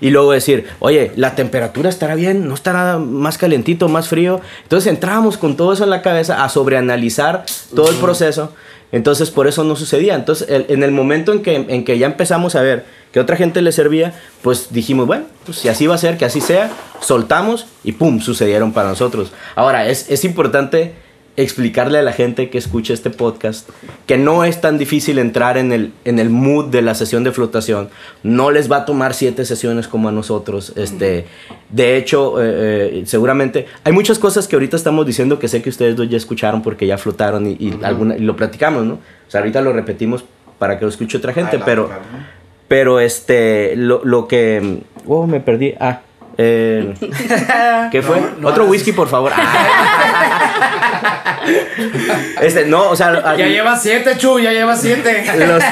[0.00, 4.40] Y luego decir, oye, la temperatura estará bien, no estará más calientito, más frío.
[4.64, 7.44] Entonces entrábamos con todo eso en la cabeza a sobreanalizar
[7.74, 8.52] todo el proceso.
[8.92, 10.14] Entonces por eso no sucedía.
[10.14, 13.36] Entonces el- en el momento en que, en que ya empezamos a ver que otra
[13.36, 16.70] gente le servía, pues dijimos, bueno, pues si así va a ser, que así sea,
[17.00, 19.32] soltamos y pum, sucedieron para nosotros.
[19.54, 20.94] Ahora, es, es importante
[21.36, 23.68] explicarle a la gente que escucha este podcast
[24.06, 27.32] que no es tan difícil entrar en el, en el mood de la sesión de
[27.32, 27.88] flotación.
[28.22, 30.72] No les va a tomar siete sesiones como a nosotros.
[30.76, 31.26] Este,
[31.70, 35.68] de hecho, eh, eh, seguramente hay muchas cosas que ahorita estamos diciendo que sé que
[35.68, 38.94] ustedes dos ya escucharon porque ya flotaron y, y alguna- y lo platicamos, ¿no?
[38.94, 40.24] O sea, ahorita lo repetimos
[40.58, 41.90] para que lo escuche otra gente, pero...
[42.68, 44.80] Pero este, lo, lo que.
[45.06, 45.74] Oh, me perdí.
[45.78, 46.00] Ah.
[46.36, 46.94] eh,
[47.92, 48.20] ¿Qué fue?
[48.20, 49.30] No, no Otro whisky, por favor.
[49.32, 51.12] Ah.
[52.42, 53.36] este, no, o sea.
[53.36, 55.24] Ya lleva siete, Chu, ya lleva siete.
[55.46, 55.62] los-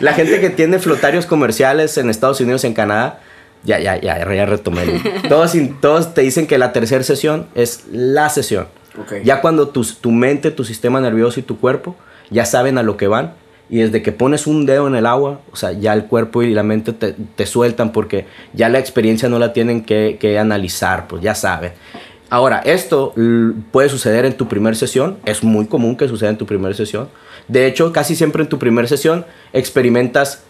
[0.00, 3.20] la gente que tiene flotarios comerciales en Estados Unidos, en Canadá,
[3.64, 4.82] ya, ya, ya, ya retomé.
[5.28, 8.68] Todos, in- todos te dicen que la tercera sesión es la sesión.
[8.98, 9.22] Ok.
[9.24, 11.96] Ya cuando tu, tu mente, tu sistema nervioso y tu cuerpo
[12.30, 13.34] ya saben a lo que van.
[13.72, 16.52] Y desde que pones un dedo en el agua, o sea, ya el cuerpo y
[16.52, 21.06] la mente te, te sueltan porque ya la experiencia no la tienen que, que analizar,
[21.06, 21.70] pues ya saben.
[22.30, 23.12] Ahora, esto
[23.72, 27.08] puede suceder en tu primera sesión, es muy común que suceda en tu primera sesión.
[27.48, 30.42] De hecho, casi siempre en tu primera sesión experimentas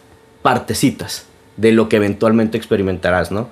[0.43, 1.25] partecitas
[1.57, 3.49] de lo que eventualmente experimentarás, ¿no?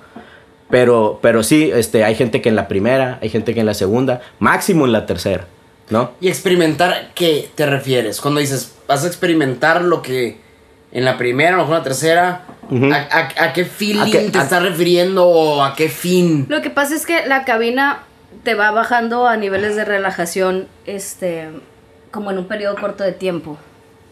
[0.70, 3.74] Pero, pero sí, este, hay gente que en la primera, hay gente que en la
[3.74, 5.46] segunda, máximo en la tercera,
[5.90, 6.12] ¿no?
[6.20, 8.20] ¿Y experimentar qué te refieres?
[8.20, 10.38] Cuando dices, vas a experimentar lo que
[10.92, 12.44] en la primera, a lo mejor en la tercera.
[12.70, 16.46] ¿a, a- a qué feeling ¿A qué- te a- estás refiriendo o a qué fin?
[16.48, 18.04] Lo que pasa es que la cabina
[18.44, 21.48] te va bajando a niveles de relajación, este,
[22.10, 23.58] como en un periodo corto de tiempo,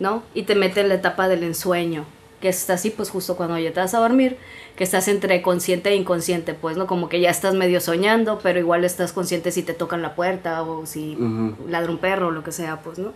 [0.01, 0.23] ¿no?
[0.35, 2.05] Y te mete en la etapa del ensueño,
[2.41, 4.37] que está así, pues justo cuando ya te vas a dormir,
[4.77, 6.87] que estás entre consciente e inconsciente, pues, ¿no?
[6.87, 10.63] Como que ya estás medio soñando, pero igual estás consciente si te tocan la puerta
[10.63, 11.69] o si Ujú.
[11.69, 13.13] ladra un perro o lo que sea, pues, ¿no?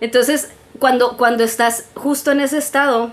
[0.00, 3.12] Entonces, cuando, cuando estás justo en ese estado,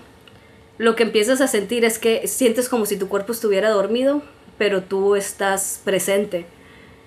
[0.78, 4.22] lo que empiezas a sentir es que sientes como si tu cuerpo estuviera dormido,
[4.58, 6.46] pero tú estás presente.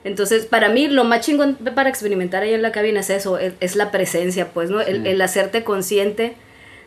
[0.05, 3.55] Entonces, para mí, lo más chingón para experimentar ahí en la cabina es eso, es,
[3.61, 4.81] es la presencia, pues, ¿no?
[4.81, 6.37] El, el hacerte consciente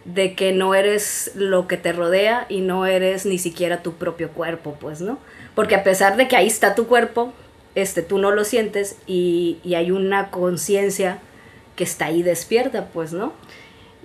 [0.05, 4.29] de que no eres lo que te rodea y no eres ni siquiera tu propio
[4.29, 5.19] cuerpo, pues, ¿no?
[5.55, 7.33] Porque a pesar de que ahí está tu cuerpo,
[7.75, 11.19] este, tú no lo sientes y, y hay una conciencia
[11.75, 13.33] que está ahí despierta, pues, ¿no?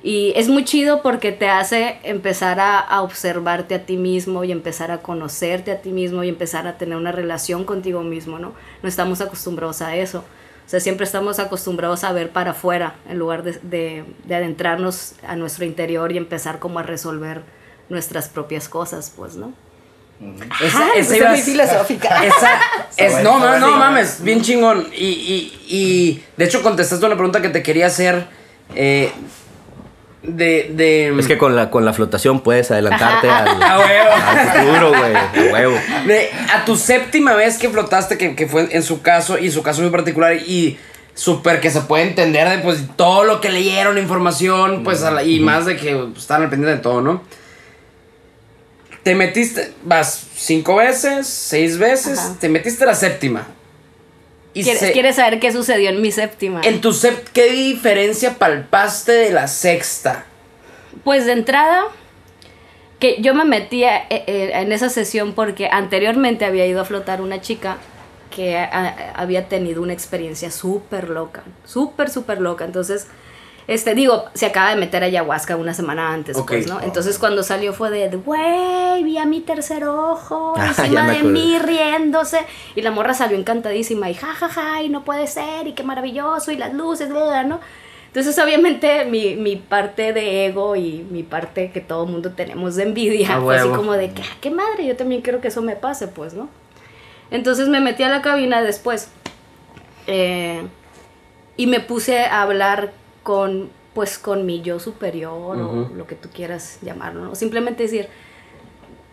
[0.04, 4.50] Y es muy chido porque te hace empezar a, a observarte a ti mismo y
[4.50, 8.52] empezar a conocerte a ti mismo y empezar a tener una relación contigo mismo, ¿no?
[8.82, 10.24] No estamos acostumbrados a eso.
[10.66, 15.12] O sea, siempre estamos acostumbrados a ver para afuera en lugar de, de- de adentrarnos
[15.26, 17.42] a nuestro interior y empezar como a resolver
[17.88, 19.52] nuestras propias cosas, pues, ¿no?
[20.64, 22.24] Esa, Ay, esa iba- soy muy filosófica.
[22.24, 22.60] Esa,
[22.96, 24.86] es, no, no, no mames, bien chingón.
[24.96, 28.26] Y, y, y de hecho contestaste una pregunta que te quería hacer.
[28.74, 29.12] eh,
[30.22, 34.10] de, de, Es que con la, con la flotación puedes adelantarte al, A huevo.
[34.12, 35.14] al futuro, güey.
[35.16, 35.74] A huevo.
[36.06, 39.62] de- a tu séptima vez que flotaste, que, que fue en su caso, y su
[39.62, 40.78] caso muy particular, y
[41.14, 45.24] súper que se puede entender de pues todo lo que leyeron, información, pues, a la-
[45.24, 47.22] y más de que pues, estaban al pendiente de todo, ¿no?
[49.02, 52.36] Te metiste, vas cinco veces, seis veces, Ajá.
[52.38, 53.48] te metiste la séptima.
[54.54, 56.60] Y ¿Quieres, se- quieres saber qué sucedió en mi séptima?
[56.64, 60.26] En tu sep, ¿qué diferencia palpaste de la sexta?
[61.04, 61.84] Pues de entrada,
[62.98, 67.20] que yo me metía eh, eh, en esa sesión porque anteriormente había ido a flotar
[67.22, 67.78] una chica
[68.34, 72.64] que a- había tenido una experiencia súper loca, súper, súper loca.
[72.64, 73.06] Entonces,
[73.72, 76.80] este, digo, se acaba de meter ayahuasca una semana antes, pues, ¿no?
[76.82, 81.58] Entonces cuando salió fue de, güey, vi a mi tercer ojo Ah, encima de mí
[81.58, 82.40] riéndose.
[82.74, 85.82] Y la morra salió encantadísima y ja, ja, ja, y no puede ser, y qué
[85.84, 87.60] maravilloso, y las luces, bla, ¿no?
[88.08, 92.82] Entonces, obviamente, mi, mi parte de ego y mi parte que todo mundo tenemos de
[92.82, 95.76] envidia fue así como de que, ah, qué madre, yo también quiero que eso me
[95.76, 96.50] pase, pues, ¿no?
[97.30, 99.08] Entonces me metí a la cabina después
[100.06, 100.62] eh,
[101.56, 102.92] y me puse a hablar
[103.22, 107.34] con, pues, con mi yo superior o lo que tú quieras llamarlo, ¿no?
[107.34, 108.08] Simplemente decir,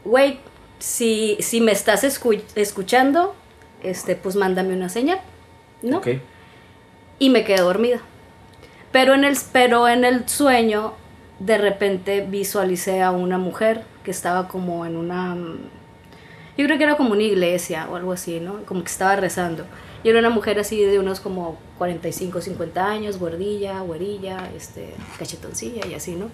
[0.05, 0.39] güey,
[0.79, 3.35] si, si me estás escu- escuchando,
[3.83, 5.19] este, pues mándame una señal,
[5.81, 5.97] ¿no?
[5.97, 6.07] Ok.
[7.19, 7.99] y me quedé dormida.
[8.91, 10.93] Pero en el, pero en el sueño,
[11.39, 15.35] de repente visualicé a una mujer que estaba como en una...
[16.59, 18.65] Yo creo que era como una iglesia o algo así, ¿no?
[18.65, 19.63] Como que estaba rezando.
[20.03, 25.87] Y era una mujer así de unos como 45, 50 años, gordilla, güerilla, este, cachetoncilla
[25.87, 26.29] y así, ¿no?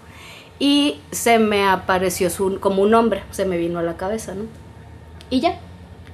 [0.58, 4.46] Y se me apareció su, como un hombre, se me vino a la cabeza, ¿no?
[5.30, 5.60] Y ya.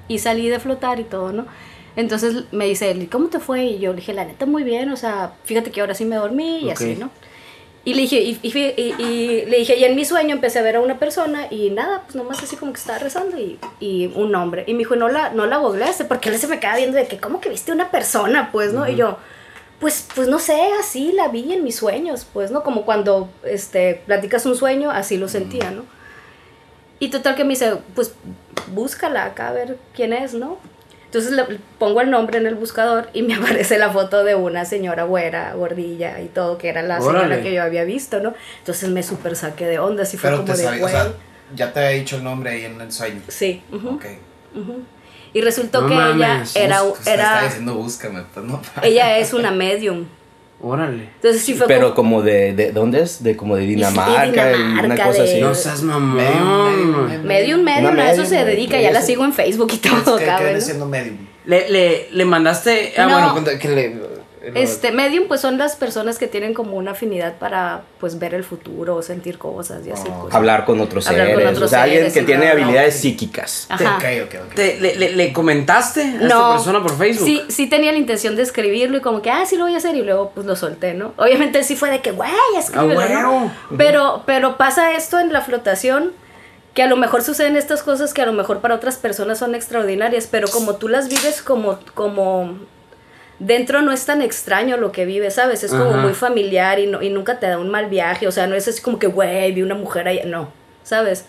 [0.10, 1.46] Y salí de flotar y todo, ¿no?
[1.96, 3.64] Entonces me dice él, "¿Y ¿cómo te fue?
[3.64, 6.18] Y yo le dije, la neta, muy bien, o sea, fíjate que ahora sí me
[6.18, 6.72] dormí y Ok.
[6.74, 7.12] así, ¿no?
[7.84, 10.60] Y le dije, y, y fí- y- y le dije, y en mi sueño empecé
[10.60, 14.12] a ver a una persona y nada, pues nomás así como que estaba rezando y,
[14.16, 14.66] un hombre.
[14.68, 17.08] Y me dijo, no la, no la googleaste, porque él se me queda viendo de
[17.08, 18.50] que, ¿cómo que viste una persona?
[18.52, 18.88] Pues, ¿no?
[18.88, 19.18] Y yo,
[19.80, 22.62] pues, pues no sé, así la vi en mis sueños, pues, ¿no?
[22.62, 25.84] Como cuando este, platicas un sueño, así lo sentía, ¿no?
[27.00, 28.14] Y total que me dice, pues
[28.72, 30.60] búscala acá a ver quién es, ¿no?
[31.12, 31.44] Entonces le
[31.78, 35.54] pongo el nombre en el buscador y me aparece la foto de una señora güera,
[35.56, 38.34] gordilla y todo, que era la señora que yo había visto, ¿no?
[38.60, 41.12] Entonces me súper saqué de onda, así fue Pero como te de sabía, o sea,
[41.54, 43.22] ya te había dicho el nombre ahí en el sueño.
[43.28, 44.06] Sí, ujú, Ok.
[44.56, 44.84] ujú.
[45.34, 48.62] Y resultó No que ella era, Busca- Está era, diciendo búscame, pues no.
[48.82, 50.06] ella es una medium.
[50.64, 51.10] Órale.
[51.16, 52.72] Entonces sí fue Pero como, como de, de.
[52.72, 53.24] ¿Dónde es?
[53.24, 54.52] De como de Dinamarca,
[54.84, 55.42] una cosa de- así.
[55.42, 56.16] No seas mamón.
[56.18, 59.78] Medium, medium, medium, medium, Una a eso se dedica, ya la sigo en Facebook y
[59.78, 60.60] ¿Qué, todo, qué cabrón.
[61.46, 62.94] Le, le, le mandaste.
[62.98, 63.34] Ah, No.
[63.34, 64.11] bueno, que le.
[64.56, 68.44] Este, medium, pues son las personas que tienen como una afinidad para, pues, ver el
[68.44, 70.08] futuro, o sentir cosas y así.
[70.10, 70.22] Oh.
[70.24, 70.34] pues.
[70.34, 71.52] Hablar con otros Hablar con seres.
[71.52, 73.02] otros o sea, alguien seres que y tiene bla, habilidades ok.
[73.02, 73.68] psíquicas.
[73.70, 73.98] Ajá.
[73.98, 74.54] Ok, ok, ok.
[74.56, 76.52] Te- le, le- le comentaste a esta No.
[76.54, 77.26] persona por Facebook?
[77.26, 79.78] Sí, sí tenía la intención de escribirlo y como que, ah, sí lo voy a
[79.78, 81.14] hacer y luego pues lo solté, ¿no?
[81.18, 83.32] Obviamente sí fue de que, güey, escríbelo, Ah, ¿no?
[83.36, 83.52] huevo.
[83.78, 86.14] Pero, pero pasa esto en la flotación,
[86.74, 89.54] que a lo mejor suceden estas cosas que a lo mejor para otras personas son
[89.56, 92.56] extraordinarias, pero como tú las vives como, como
[93.42, 95.64] dentro no es tan extraño lo que vives, ¿sabes?
[95.64, 95.98] Es como Ajá.
[95.98, 98.68] muy familiar y, no, y nunca te da un mal viaje, o sea, no es
[98.68, 100.50] así como que, güey, vi una mujer ahí, no,
[100.84, 101.26] ¿sabes?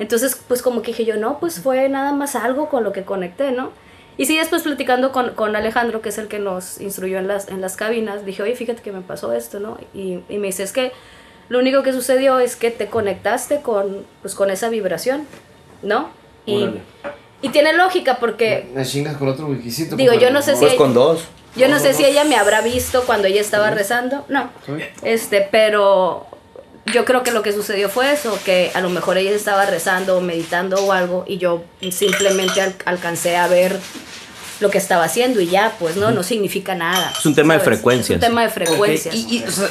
[0.00, 3.04] Entonces, pues como que dije yo, no, pues fue nada más algo con lo que
[3.04, 3.70] conecté, ¿no?
[4.16, 7.48] Y sí, después platicando con, con Alejandro, que es el que nos instruyó en las,
[7.48, 9.78] en las cabinas, dije, oye, fíjate que me pasó esto, ¿no?
[9.94, 10.92] Y, y me dice, es que
[11.48, 15.26] lo único que sucedió es que te conectaste con, pues, con esa vibración,
[15.82, 16.10] ¿no?
[16.44, 16.68] Y,
[17.40, 19.94] y tiene lógica porque, Me chingas con otro wikisito.
[19.94, 21.28] Digo, yo no sé Pues con dos.
[21.56, 24.50] Yo no sé si ella me habrá visto cuando ella estaba rezando, no,
[25.02, 26.26] este, pero
[26.92, 30.16] yo creo que lo que sucedió fue eso, que a lo mejor ella estaba rezando
[30.16, 33.78] o meditando o algo y yo simplemente al- alcancé a ver
[34.60, 37.12] lo que estaba haciendo y ya, pues no, no significa nada.
[37.18, 38.10] Es un tema de frecuencias.
[38.10, 39.14] Es un tema de frecuencias.
[39.14, 39.68] Y, y, o sea,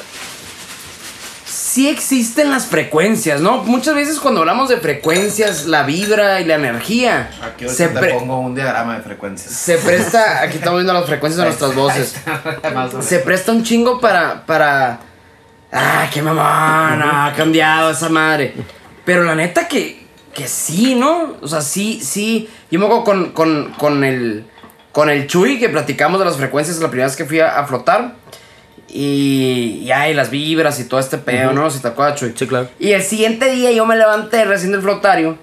[1.72, 3.64] sí existen las frecuencias, ¿no?
[3.64, 8.42] Muchas veces cuando hablamos de frecuencias, la vibra y la energía, Aquí se, te pongo
[8.42, 9.54] un diagrama de frecuencias.
[9.54, 12.16] se presta, aquí estamos viendo las frecuencias de nuestras voces,
[13.00, 15.00] se presta un chingo para, para,
[15.72, 18.54] ah, qué mamón, ha cambiado esa madre.
[19.06, 21.38] Pero la neta que, que sí, ¿no?
[21.42, 22.50] O sea, sí, sí.
[22.70, 24.46] Yo me acuerdo con, con, con el,
[24.92, 27.66] con el Chuy que platicamos de las frecuencias la primera vez que fui a, a
[27.66, 28.16] flotar.
[28.94, 31.70] Y, y ay, las vibras y todo este pedo, ¿no?
[31.70, 32.34] Si te acuerdas, Chuy.
[32.36, 32.70] Sí, claro.
[32.80, 35.38] Y el siguiente día yo me levanté recién del flotario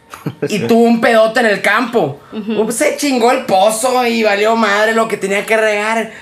[0.48, 2.20] y tuve un pedote en el campo.
[2.32, 6.12] Uh, Se chingó el pozo y valió madre lo que tenía que regar.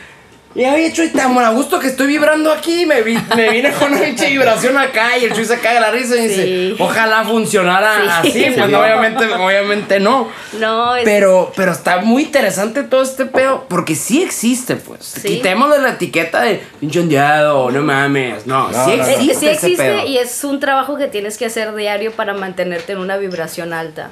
[0.53, 2.85] Y oye, Chuy, tan a gusto que estoy vibrando aquí.
[2.85, 5.91] Me, vi- me vine con una pinche vibración acá y el Chuy se caga la
[5.93, 6.77] risa y dice, Sí.
[6.81, 8.29] ojalá funcionara Sí.
[8.31, 8.45] así.
[8.57, 10.29] Pues no, obviamente, obviamente no.
[10.59, 15.05] No, es- Pero, pero está muy interesante todo este pedo porque sí existe, pues.
[15.05, 15.29] Sí.
[15.29, 18.45] Quitémosle la etiqueta de pinche ondeado, no mames.
[18.47, 19.07] No, No, sí no, no.
[19.09, 19.35] Existe.
[19.37, 20.07] sí existe pedo.
[20.07, 24.11] y es un trabajo que tienes que hacer diario para mantenerte en una vibración alta.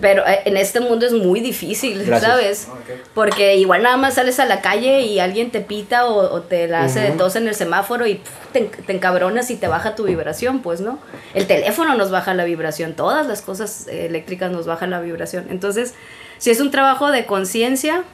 [0.00, 2.30] Pero eh, en este mundo es muy difícil, Gracias.
[2.30, 2.68] ¿sabes?
[3.14, 6.68] Porque igual nada más sales a la calle y alguien te pita o, o te
[6.68, 9.94] la hace de tos en el semáforo y pf, te, te encabronas y te baja
[9.94, 10.98] tu vibración, pues, ¿no?
[11.34, 15.46] El teléfono nos baja la vibración, todas las cosas eléctricas nos bajan la vibración.
[15.50, 15.94] Entonces,
[16.38, 18.04] si es un trabajo de conciencia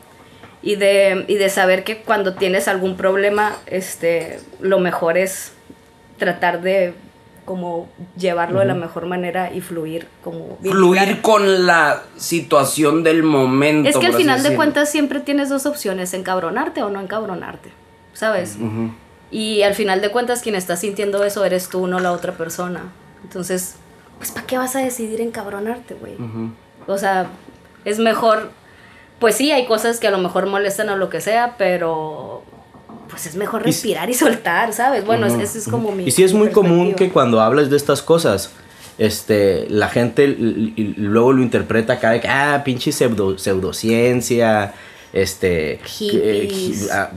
[0.62, 5.52] y de, y de saber que cuando tienes algún problema, este, lo mejor es
[6.18, 6.94] tratar de
[7.44, 11.22] como llevarlo de la mejor manera y fluir como Fluir claro.
[11.22, 13.88] con la situación del momento.
[13.88, 17.70] Es que al final de cuentas siempre tienes dos opciones, encabronarte o no encabronarte,
[18.12, 18.56] ¿sabes?
[19.30, 22.82] Y al final de cuentas quien está sintiendo eso eres tú, no la otra persona.
[23.22, 23.76] Entonces,
[24.18, 26.16] pues ¿para qué vas a decidir encabronarte, güey?
[26.86, 27.26] O sea,
[27.84, 28.50] es mejor,
[29.18, 32.42] pues sí, hay cosas que a lo mejor molestan o lo que sea, pero
[33.14, 35.04] pues es mejor respirar y soltar, ¿sabes?
[35.06, 36.02] Bueno, es- ese es como mi...
[36.04, 38.50] Y sí es muy común que cuando hablas de estas cosas,
[38.98, 44.74] este, la gente luego lo interpreta acá de que, ah, pinche pseudo, pseudociencia,
[45.12, 46.82] este, Hippies.
[46.82, 47.10] hi- ah,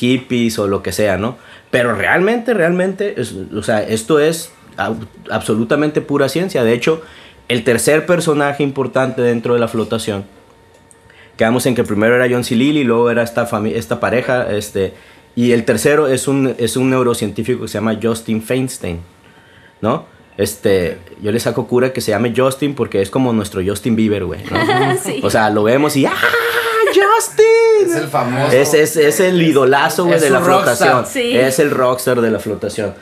[0.00, 1.36] hippies o lo que sea, ¿no?
[1.70, 6.64] Pero realmente, realmente, es- o sea, esto es ab- absolutamente pura ciencia.
[6.64, 7.00] De hecho,
[7.48, 10.24] el tercer personaje importante dentro de la flotación,
[11.36, 12.54] quedamos en que primero era John C.
[12.54, 14.94] Lilly, luego era esta, esta pareja, este,
[15.36, 19.00] y el tercero es un, es un neurocientífico que se llama Justin Feinstein,
[19.80, 20.06] ¿no?
[20.36, 24.24] Este, yo le saco cura que se llame Justin porque es como nuestro Justin Bieber,
[24.24, 24.96] güey, ¿no?
[25.02, 25.20] Sí.
[25.22, 26.12] O sea, lo vemos y ¡ah,
[26.88, 27.90] Justin!
[27.90, 28.52] Es el famoso.
[28.52, 30.76] Es, es, es el idolazo, güey, Es de la rockstar.
[30.76, 31.06] flotación.
[31.06, 31.36] Sí.
[31.36, 32.94] Es el rockstar de la flotación.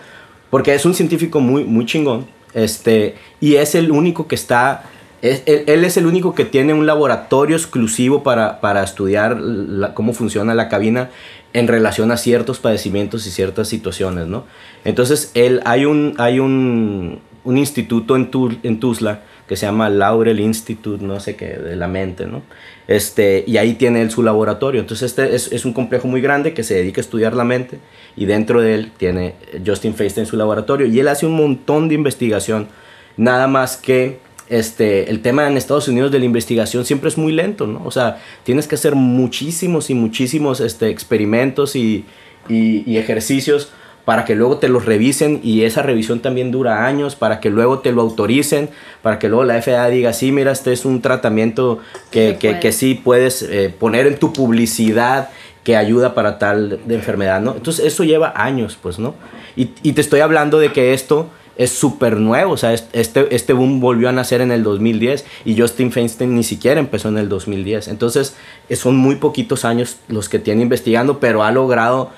[0.50, 2.26] Porque es un científico muy, muy chingón.
[2.54, 4.84] Este, y es el único que está.
[5.22, 9.94] es- él, él es el único que tiene un laboratorio exclusivo para, para estudiar la-
[9.94, 11.10] cómo funciona la cabina
[11.52, 14.44] en relación a ciertos padecimientos y ciertas situaciones, ¿no?
[14.84, 19.90] Entonces, él, hay un, hay un, un instituto en, Tu- en Tuzla que se llama
[19.90, 22.42] Laurel Institute, no sé qué, de la mente, ¿no?
[22.88, 24.80] Este, y ahí tiene él su laboratorio.
[24.80, 27.78] Entonces, este es, es un complejo muy grande que se dedica a estudiar la mente
[28.16, 29.34] y dentro de él tiene
[29.64, 32.68] Justin Feinstein su laboratorio y él hace un montón de investigación,
[33.16, 34.20] nada más que
[34.56, 37.82] este, el tema en Estados Unidos de la investigación siempre es muy lento, ¿no?
[37.84, 42.04] O sea, tienes que hacer muchísimos y muchísimos este, experimentos y,
[42.48, 43.70] y- y ejercicios
[44.04, 47.78] para que luego te los revisen y esa revisión también dura años, para que luego
[47.78, 48.68] te lo autoricen,
[49.00, 51.78] para que luego la FDA diga, sí, mira, este es un tratamiento
[52.10, 55.28] que, Se que, que sí puedes eh, poner en tu publicidad
[55.62, 57.54] que ayuda para tal de enfermedad, ¿no?
[57.54, 59.14] Entonces eso lleva años, pues, ¿no?
[59.54, 63.34] Y, y te estoy hablando de que esto es súper nuevo, o sea, es- este,
[63.34, 67.18] este boom volvió a nacer en el 2010 y Justin Feinstein ni siquiera empezó en
[67.18, 67.88] el 2010.
[67.88, 68.36] Entonces,
[68.68, 72.10] eh, son muy poquitos años los que tiene investigando, pero ha logrado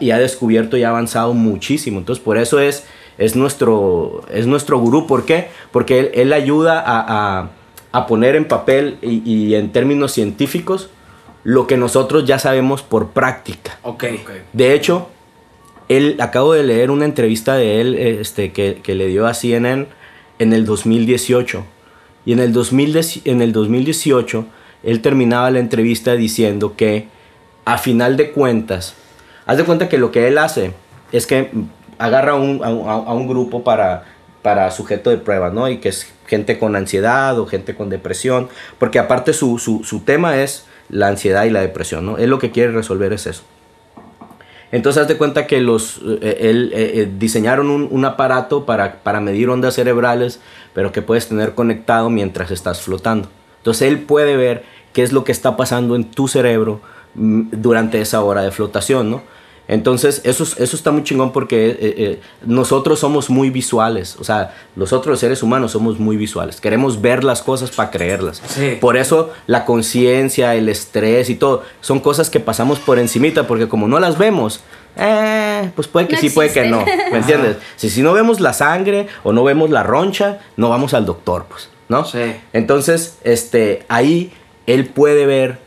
[0.00, 1.98] y ha descubierto y ha avanzado muchísimo.
[2.00, 2.84] Entonces, por eso es,
[3.18, 5.06] es, nuestro, es nuestro gurú.
[5.06, 5.48] ¿Por qué?
[5.70, 7.50] Porque él, él ayuda a, a-
[7.92, 10.90] a poner en papel y, y en términos científicos
[11.42, 13.78] lo que nosotros ya sabemos por práctica.
[13.82, 14.04] Ok.
[14.22, 14.30] Ok.
[14.52, 15.08] De hecho,
[15.90, 19.86] él, acabo de leer una entrevista de él este, que, que le dio a CNN
[20.38, 21.64] en el 2018.
[22.24, 24.46] Y en el, 2010 en el 2018,
[24.84, 27.08] él terminaba la entrevista diciendo que,
[27.64, 28.94] a final de cuentas,
[29.46, 30.72] haz de cuenta que lo que él hace
[31.12, 31.50] es que
[31.98, 34.04] agarra un- a un grupo para,
[34.42, 35.68] para sujeto de prueba, ¿no?
[35.68, 40.00] Y que es gente con ansiedad o gente con depresión, porque aparte su, su, su
[40.00, 42.16] tema es la ansiedad y la depresión, ¿no?
[42.16, 43.42] Él lo que quiere resolver es eso.
[44.72, 49.02] Entonces, haz de cuenta que los, eh, él, eh, eh, diseñaron un, un aparato para,
[49.02, 50.40] para medir ondas cerebrales,
[50.74, 53.28] pero que puedes tener conectado mientras estás flotando.
[53.58, 56.80] Entonces, él puede ver qué es lo que está pasando en tu cerebro
[57.14, 59.22] mm, durante esa hora de flotación, ¿no?
[59.72, 64.16] Entonces, eso, es- eso está muy chingón porque eh, eh, nosotros somos muy visuales.
[64.18, 66.60] O sea, nosotros los seres humanos somos muy visuales.
[66.60, 68.42] Queremos ver las cosas para creerlas.
[68.48, 68.78] Sí.
[68.80, 73.68] Por eso la conciencia, el estrés y todo, son cosas que pasamos por encimita, porque
[73.68, 74.60] como no las vemos,
[74.96, 76.84] eh, pues puede que No sí, puede que no.
[77.12, 77.56] ¿Me entiendes?
[77.76, 81.46] Si, si no vemos la sangre o no vemos la roncha, no vamos al doctor,
[81.48, 82.04] pues, ¿no?
[82.04, 82.18] Sí.
[82.52, 84.32] Entonces, este, ahí
[84.66, 85.58] él puede ver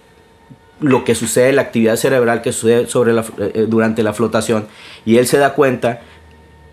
[0.83, 4.67] lo que sucede, la actividad cerebral que sucede sobre la, eh, eh, durante la flotación,
[5.05, 6.01] y él se da cuenta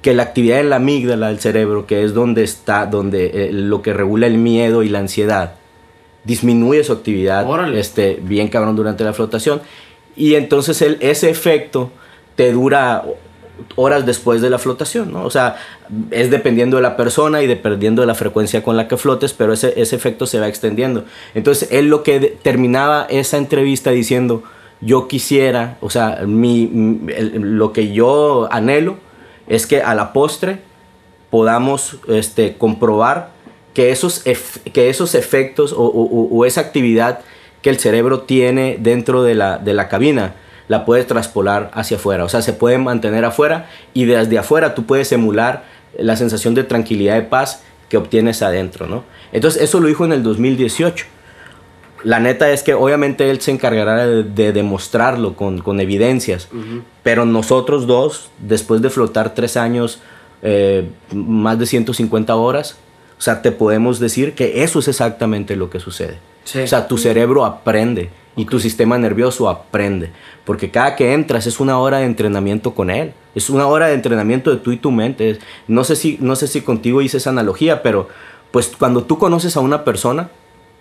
[0.03, 3.83] que la actividad en la amígdala del cerebro, que es donde está, donde eh, lo
[3.83, 5.55] que regula el miedo y la ansiedad,
[6.25, 7.81] disminuye su actividad Órale.
[7.81, 9.63] este, bien cabrón durante la flotación.
[10.17, 11.91] y entonces ese efecto
[12.35, 13.05] te dura
[13.77, 15.25] horas después de la flotación, ¿no?
[15.25, 15.57] O sea,
[16.11, 19.53] es dependiendo de la persona y dependiendo de la frecuencia con la que flotes, pero
[19.53, 21.05] ese, ese efecto se va extendiendo.
[21.35, 24.43] Entonces, él lo que terminaba esa entrevista diciendo,
[24.81, 26.71] yo quisiera, o sea, mi,
[27.35, 28.97] lo que yo anhelo
[29.47, 30.61] es que a la postre
[31.31, 33.31] podamos este, comprobar
[33.75, 34.25] que esos,
[34.73, 37.21] que esos efectos o- o esa actividad
[37.63, 40.35] que el cerebro tiene dentro de la, de la cabina
[40.71, 42.23] la puedes traspolar hacia afuera.
[42.23, 45.65] O sea, se puede mantener afuera y desde afuera tú puedes emular
[45.99, 49.03] la sensación de tranquilidad y paz que obtienes adentro, ¿no?
[49.33, 51.07] Entonces, eso lo dijo en el 2018.
[52.05, 56.47] La neta es que obviamente él se encargará de, de demostrarlo con, con evidencias,
[57.03, 59.99] pero nosotros dos, después de flotar tres años,
[60.41, 62.77] eh, más de 150 horas,
[63.19, 66.21] o sea, te podemos decir que eso es exactamente lo que sucede.
[66.45, 66.61] Sí.
[66.61, 70.11] O sea, tu cerebro aprende y tu sistema nervioso aprende,
[70.45, 73.95] porque cada que entras es una hora de entrenamiento con él, es una hora de
[73.95, 75.39] entrenamiento de tú y tu mente.
[75.69, 78.09] No sé si, no sé si contigo hice esa analogía, pero
[78.51, 80.31] pues cuando tú conoces a una persona,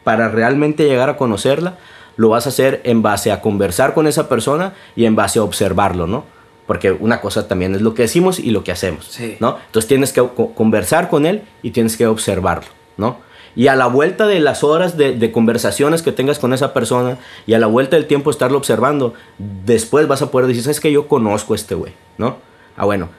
[0.04, 1.78] para realmente llegar a conocerla,
[2.16, 5.44] lo vas a hacer en base a conversar con esa persona y en base a
[5.44, 6.24] observarlo, ¿no?
[6.66, 9.36] Porque una cosa también es lo que decimos y lo que hacemos, Sí.
[9.40, 9.58] ¿no?
[9.66, 13.18] Entonces tienes que co- conversar con él y tienes que observarlo, ¿no?
[13.56, 17.54] Y a la vuelta de las horas de, conversaciones que tengas con esa persona y
[17.54, 21.08] a la vuelta del tiempo estarlo observando, después vas a poder decir, ¿sabes que Yo
[21.08, 22.38] conozco a este güey, ¿no?
[22.78, 23.10] Ah, bueno,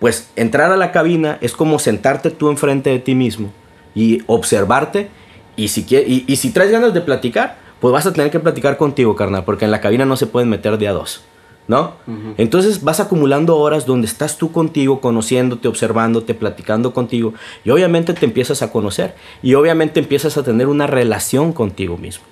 [0.00, 3.50] pues entrar a la cabina es como sentarte tú enfrente de ti mismo
[3.94, 5.08] y observarte.
[5.56, 9.16] Y si, y si traes ganas de platicar, pues vas a tener que platicar contigo,
[9.16, 11.22] carnal, porque en la cabina no se pueden meter de a dos,
[11.68, 11.94] ¿no?
[12.36, 18.24] Entonces vas acumulando horas donde estás tú contigo, conociéndote, observándote, platicando contigo, y obviamente te
[18.24, 22.24] empiezas a conocer, y obviamente empiezas a tener una relación contigo mismo,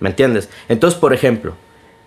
[0.00, 0.48] ¿me entiendes?
[0.68, 1.54] Entonces, por ejemplo,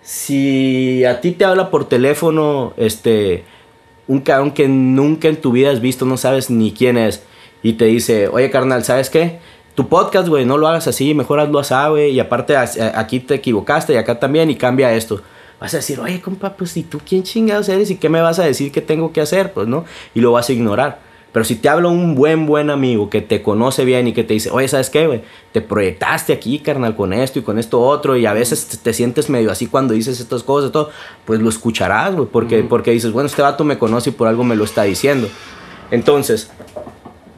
[0.02, 3.44] si a ti te habla por teléfono, este,
[4.08, 7.22] un cabrón que nunca en tu vida has visto, no sabes ni quién es,
[7.62, 9.38] y te dice, oye carnal, ¿sabes qué?
[9.76, 13.20] Tu podcast, güey, no lo hagas así, mejor hazlo así, güey, y aparte a- aquí
[13.20, 15.22] te equivocaste y acá también, y cambia esto.
[15.62, 17.88] Vas a decir, oye, compa, pues, ¿y tú quién chingados eres?
[17.92, 19.52] ¿Y qué me vas a decir que tengo que hacer?
[19.52, 19.84] Pues, ¿no?
[20.12, 20.98] Y lo vas a ignorar.
[21.30, 24.34] Pero si te habla un buen, buen amigo que te conoce bien y que te
[24.34, 25.22] dice, oye, ¿sabes qué, güey?
[25.52, 28.92] Te proyectaste aquí, carnal, con esto y con esto otro, y a veces te, te
[28.92, 30.90] sientes medio así cuando dices estas cosas y todo,
[31.24, 34.42] pues lo escucharás, güey, porque, porque dices, bueno, este vato me conoce y por algo
[34.42, 35.28] me lo está diciendo.
[35.92, 36.50] Entonces,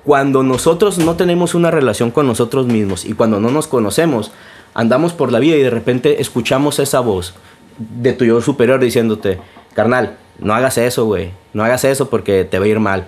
[0.02, 4.32] cuando nosotros no tenemos una relación con nosotros mismos y cuando no nos conocemos,
[4.72, 7.34] andamos por la vida y de repente escuchamos esa voz
[7.78, 9.38] de tu yo superior diciéndote,
[9.74, 13.06] carnal, no hagas eso, güey, no hagas eso porque te va a ir mal.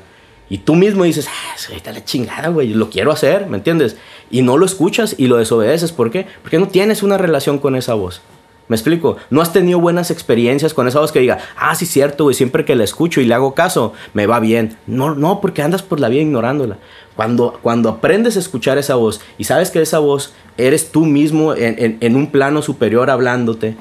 [0.48, 3.96] Y tú mismo dices, ah, está la chingada, güey, lo quiero hacer, ¿me entiendes?
[4.30, 5.90] Y no lo escuchas y lo desobedeces.
[5.90, 6.26] ¿Por qué?
[6.42, 8.22] Porque no tienes una relación con esa voz.
[8.68, 9.16] ¿Me explico?
[9.30, 12.64] No has tenido buenas experiencias con esa voz que diga, ah, sí, cierto, güey, siempre
[12.64, 14.76] que la escucho y le hago caso, me va bien.
[14.86, 16.78] No, no, porque andas por la vida ignorándola.
[17.14, 21.54] Cuando, cuando aprendes a escuchar esa voz y sabes que esa voz eres tú mismo
[21.56, 23.76] en un plano superior hablándote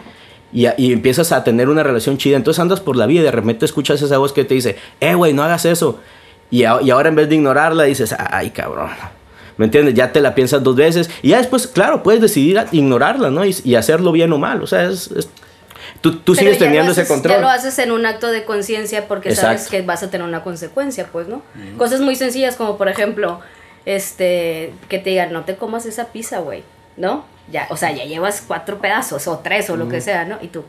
[0.78, 3.66] y, empiezas a tener una relación chida, entonces andas por la vida y de repente
[3.66, 6.00] escuchas esa voz que te dice, eh, güey, no hagas eso.
[6.50, 8.90] Y, a- y ahora en vez de ignorarla dices, ay, cabrón.
[9.58, 9.94] ¿Me entiendes?
[9.94, 13.46] Ya te la piensas dos veces y ya después, claro, puedes decidir ignorarla, ¿no?
[13.46, 14.62] Y, y hacerlo bien o mal.
[14.62, 15.30] O sea, es, es-
[16.02, 17.36] tú, tú Pero sigues teniendo ese haces- control.
[17.36, 20.44] Ya lo haces en un acto de conciencia porque sabes que vas a tener una
[20.44, 21.42] consecuencia, pues, ¿no?
[21.78, 23.40] Cosas muy sencillas como, por ejemplo,
[23.86, 26.64] este, que te digan, no te comas esa pizza, güey,
[26.98, 27.26] ¿no?
[27.52, 30.38] Ya, o sea, ya llevas cuatro pedazos o tres o lo que sea, ¿no?
[30.42, 30.64] Y tú,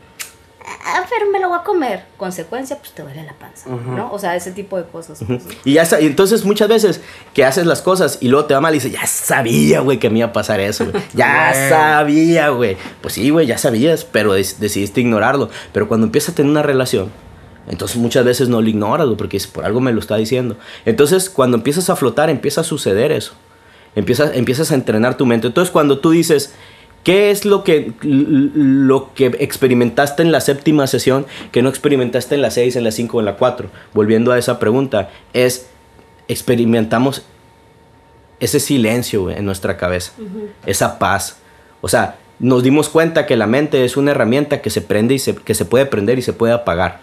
[0.85, 2.03] ah, pero me lo voy a comer.
[2.17, 4.11] Consecuencia, pues te duele la panza, ¿no?
[4.11, 5.19] O sea, ese tipo de cosas.
[5.25, 5.51] pues, ¿no?
[5.65, 7.01] Y ya sa- y entonces muchas veces
[7.33, 10.09] que haces las cosas y luego te va mal y dices, ya sabía, güey, que
[10.09, 11.03] me iba a pasar eso, güey.
[11.13, 12.77] Ya sabía, güey.
[13.01, 15.49] Pues sí, güey, ya sabías, pero decidiste ignorarlo.
[15.73, 17.11] Pero cuando empiezas a tener una relación,
[17.67, 20.57] entonces muchas veces no lo ignoras, güey, porque por algo me lo está diciendo.
[20.85, 23.33] Entonces, cuando empiezas a flotar, empieza a suceder eso.
[23.95, 25.47] Empiezas, empiezas a entrenar tu mente.
[25.47, 26.53] Entonces, cuando tú dices,
[27.03, 32.41] ¿qué es lo que, lo que experimentaste en la séptima sesión que no experimentaste en
[32.41, 33.69] la 6, en la 5 o en la 4?
[33.93, 35.67] Volviendo a esa pregunta, es,
[36.27, 37.23] experimentamos
[38.39, 40.11] ese silencio en nuestra cabeza,
[40.65, 41.37] esa paz.
[41.81, 45.19] O sea, nos dimos cuenta que la mente es una herramienta que se prende y
[45.19, 46.99] se, que se puede prender y se puede apagar.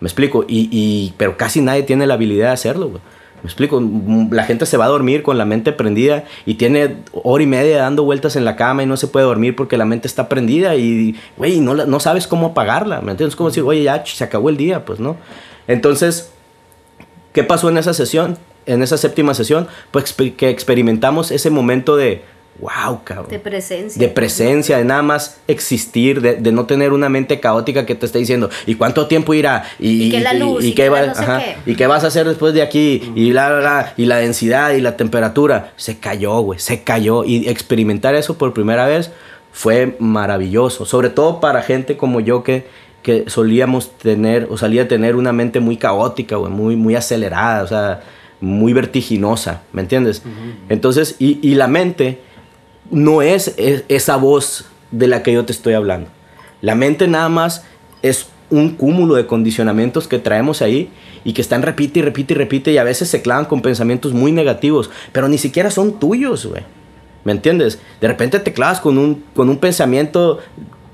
[0.00, 3.00] Me explico, y, y- pero casi nadie tiene la habilidad de hacerlo, güey.
[3.42, 3.82] Me explico,
[4.30, 7.78] la gente se va a dormir con la mente prendida y tiene hora y media
[7.78, 10.74] dando vueltas en la cama y no se puede dormir porque la mente está prendida
[10.74, 13.32] y, güey, no, no sabes cómo apagarla, ¿me entiendes?
[13.32, 15.16] Es como decir, oye, ya se acabó el día, pues, ¿no?
[15.68, 16.32] Entonces,
[17.32, 18.38] ¿qué pasó en esa sesión?
[18.64, 22.24] En esa séptima sesión, pues que experimentamos ese momento de
[22.60, 23.26] wow, cabrón.
[23.30, 24.00] De presencia.
[24.00, 28.06] De presencia, de nada más existir, de, de no tener una mente caótica que te
[28.06, 29.64] esté diciendo, ¿y cuánto tiempo irá?
[29.78, 31.70] Y, Y que la luz, y qué va- no sé ajá, qué.
[31.72, 34.72] y qué vas a hacer después de aquí, y bla, bla, bla, y la densidad
[34.72, 35.72] y la temperatura.
[35.76, 37.24] Se cayó, güey, se cayó.
[37.24, 39.10] Y experimentar eso por primera vez
[39.52, 40.84] fue maravilloso.
[40.86, 42.66] Sobre todo para gente como yo que,
[43.02, 47.66] que solíamos tener, o solía tener una mente muy caótica, güey, muy, muy acelerada, o
[47.66, 48.00] sea,
[48.40, 50.22] muy vertiginosa, ¿me entiendes?
[50.68, 52.20] Entonces, y, y la mente
[52.90, 56.08] no es, es- esa voz de la que yo te estoy hablando.
[56.60, 57.64] La mente nada más
[58.02, 60.90] es un cúmulo de condicionamientos que traemos ahí
[61.24, 64.12] y que están repite y repite y repite y a veces se clavan con pensamientos
[64.12, 66.62] muy negativos, pero ni siquiera son tuyos, güey.
[67.24, 67.80] ¿Me entiendes?
[68.00, 70.38] De repente te clavas con un, con un pensamiento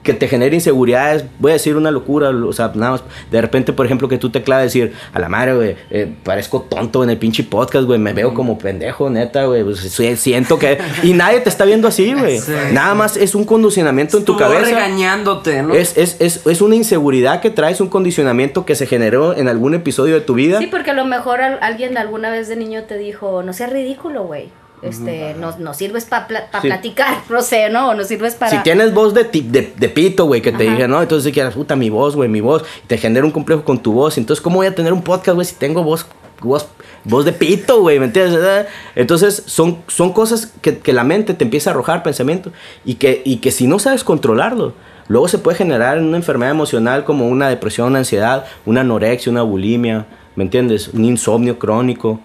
[0.02, 3.72] que te genera inseguridades, voy a decir una locura, o sea, nada más, de repente,
[3.72, 7.10] por ejemplo, que tú te claves decir, a la madre, güey, eh, parezco tonto en
[7.10, 9.78] el pinche podcast, güey, me veo como pendejo, neta, güey, pues,
[10.18, 10.78] siento que...
[11.02, 12.38] Y nadie te está viendo así, güey.
[12.40, 12.52] Sí.
[12.72, 14.64] Nada más es un condicionamiento en tu cabeza.
[14.64, 15.74] regañándote, ¿no?
[15.74, 19.74] Es, es, es, es una inseguridad que traes, un condicionamiento que se generó en algún
[19.74, 20.58] episodio de tu vida.
[20.58, 23.72] Sí, porque a lo mejor al- alguien alguna vez de niño te dijo, no seas
[23.72, 24.50] ridículo, güey.
[24.82, 26.66] Este, no, no sirves para Sí.
[26.68, 27.90] platicar, no sé, ¿no?
[27.90, 28.50] O sirves para...
[28.50, 31.54] Si tienes voz de, ti- de, de pito, güey, que te dije, no, entonces quieres,
[31.54, 34.18] puta, mi voz, güey, mi voz, y te genera un complejo con tu voz.
[34.18, 36.04] Entonces, ¿cómo voy a tener un podcast, güey, si tengo voz,
[36.40, 36.66] voz,
[37.04, 38.66] voz de pito, güey, ¿me entiendes?
[38.96, 42.50] Entonces, son, son cosas que, que la mente te empieza a arrojar pensamiento
[42.84, 44.72] y que, y que si no sabes controlarlo,
[45.06, 49.30] luego se puede generar en una enfermedad emocional como una depresión, una ansiedad, una anorexia,
[49.30, 50.88] una bulimia, ¿me entiendes?
[50.88, 52.18] Un insomnio crónico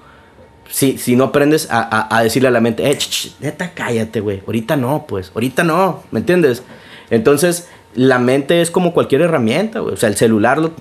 [0.69, 2.97] si, si no aprendes a, a- a decirle a la mente, eh,
[3.39, 4.41] neta, cállate, güey.
[4.45, 5.31] Ahorita no, pues.
[5.33, 6.03] Ahorita no.
[6.11, 6.63] ¿Me entiendes?
[7.09, 9.93] Entonces, la mente es como cualquier herramienta, güey.
[9.93, 10.73] O sea, el celular lo-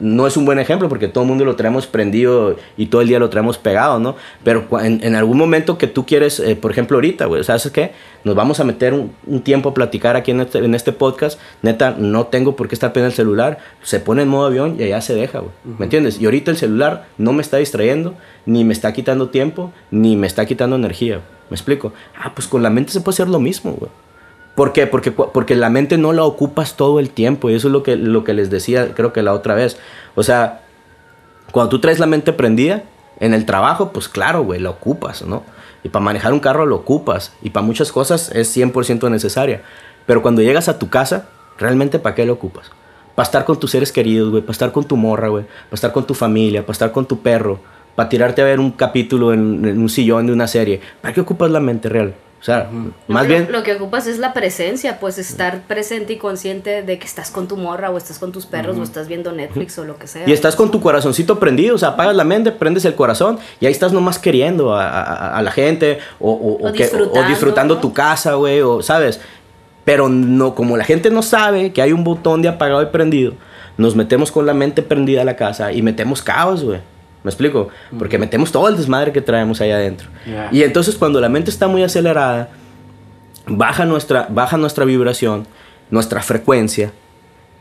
[0.00, 3.08] no es un buen ejemplo porque todo el mundo lo traemos prendido y todo el
[3.08, 4.16] día lo traemos pegado, ¿no?
[4.44, 7.92] Pero en, en algún momento que tú quieres, eh, por ejemplo, ahorita, güey, ¿sabes qué?
[8.24, 11.38] Nos vamos a meter un, un tiempo a platicar aquí en este, en este podcast.
[11.62, 13.58] Neta, no tengo por qué estar pegando el celular.
[13.82, 15.52] Se pone en modo avión y allá se deja, güey.
[15.78, 16.20] ¿Me entiendes?
[16.20, 18.14] Y ahorita el celular no me está distrayendo,
[18.46, 21.20] ni me está quitando tiempo, ni me está quitando energía.
[21.50, 21.92] ¿Me explico?
[22.16, 23.90] Ah, pues con la mente se puede hacer lo mismo, güey.
[24.54, 24.86] ¿Por qué?
[24.86, 27.48] Porque, porque la mente no la ocupas todo el tiempo.
[27.48, 29.78] Y eso es lo que, lo que les decía, creo que la otra vez.
[30.14, 30.62] O sea,
[31.52, 32.82] cuando tú traes la mente prendida
[33.18, 35.42] en el trabajo, pues claro, güey, la ocupas, ¿no?
[35.84, 37.32] Y para manejar un carro lo ocupas.
[37.42, 39.62] Y para muchas cosas es 100% necesaria.
[40.06, 41.28] Pero cuando llegas a tu casa,
[41.58, 42.70] ¿realmente para qué lo ocupas?
[43.14, 44.42] Para estar con tus seres queridos, güey.
[44.42, 45.44] Para estar con tu morra, güey.
[45.44, 46.62] Para estar con tu familia.
[46.62, 47.60] Para estar con tu perro.
[47.96, 50.80] Para tirarte a ver un capítulo en, en un sillón de una serie.
[51.00, 52.14] ¿Para qué ocupas la mente real?
[52.42, 52.68] O sea,
[53.06, 53.46] más No, bien...
[53.52, 57.30] Lo, lo que ocupas es la presencia, pues estar presente y consciente de que estás
[57.30, 60.08] con tu morra o estás con tus perros o estás viendo Netflix o lo que
[60.08, 60.28] sea.
[60.28, 63.66] Y estás con tu corazoncito prendido, o sea, apagas la mente, prendes el corazón y
[63.66, 66.86] ahí estás nomás queriendo a, a- a la gente o, o- O o que- o-
[66.86, 67.80] o disfrutando, disfrutando ¿no?
[67.80, 69.20] tu casa, güey, o sabes.
[69.84, 73.34] Pero no, como la gente no sabe que hay un botón de apagado y prendido,
[73.76, 76.80] nos metemos con la mente prendida a la casa y metemos caos, güey.
[77.24, 77.68] ¿Me explico?
[77.98, 80.08] Porque metemos todo el desmadre que traemos ahí adentro.
[80.50, 82.48] Y entonces cuando la mente está muy acelerada,
[83.46, 85.46] baja nuestra, baja nuestra vibración,
[85.90, 86.92] nuestra frecuencia,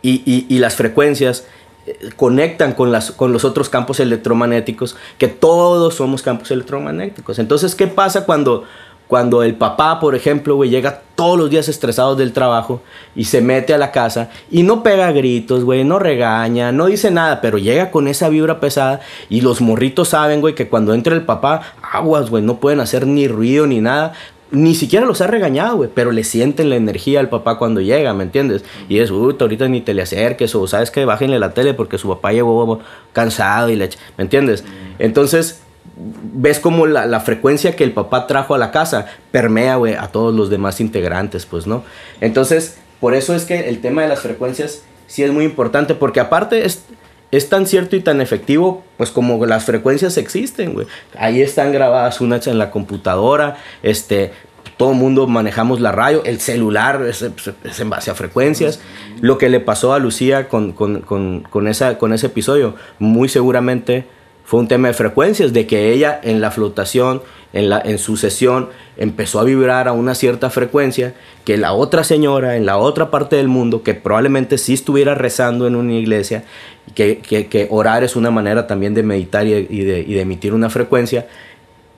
[0.02, 1.46] y, y- y las frecuencias
[1.86, 7.38] eh, conectan con, las, con los otros campos electromagnéticos, que todos somos campos electromagnéticos.
[7.40, 8.64] Entonces, ¿qué pasa cuando,
[9.12, 12.82] cuando el papá, por ejemplo, güey, llega todos los días estresado del trabajo
[13.14, 17.12] y se mete a la casa y no pega gritos, güey, no regaña, no dice
[17.12, 21.14] nada, pero llega con esa vibra pesada y los morritos saben, güey, que cuando entra
[21.14, 24.14] el papá, aguas, güey, no pueden hacer ni ruido ni nada.
[24.50, 28.14] Ni siquiera los ha regañado, güey, pero le sienten la energía al papá cuando llega,
[28.14, 28.64] ¿me entiendes?
[28.88, 31.98] Y es, uy, ahorita ni te le acerques, o sabes que bájenle la tele porque
[31.98, 32.80] su papá llegó
[33.12, 33.90] cansado y le...
[33.90, 34.64] ech-", ¿Me entiendes?
[35.00, 35.64] Entonces,
[36.34, 40.08] ves como la, la frecuencia que el papá trajo a la casa permea, güey, a
[40.08, 41.84] todos los demás integrantes, pues, ¿no?
[42.22, 46.20] Entonces, por eso es que el tema de las frecuencias sí es muy importante, porque
[46.20, 46.84] aparte es,
[47.32, 50.88] es tan cierto y tan efectivo, pues como las frecuencias existen, güey.
[51.18, 54.32] Ahí están grabadas unas en la computadora, este,
[54.78, 58.80] todo mundo manejamos la radio, el celular es, es en base a frecuencias.
[59.20, 63.30] Lo que le pasó a Lucía con, con, con, con esa, con ese episodio, muy
[63.30, 64.06] seguramente
[64.44, 67.22] fue un tema de frecuencias, de que ella en la flotación,
[67.54, 71.14] en, la, en su sesión, empezó a vibrar a una cierta frecuencia
[71.46, 75.68] que la otra señora en la otra parte del mundo, que probablemente sí estuviera rezando
[75.68, 76.44] en una iglesia,
[76.96, 80.14] que, que, que orar es una manera también de meditar y de, y de, y
[80.14, 81.28] de emitir una frecuencia,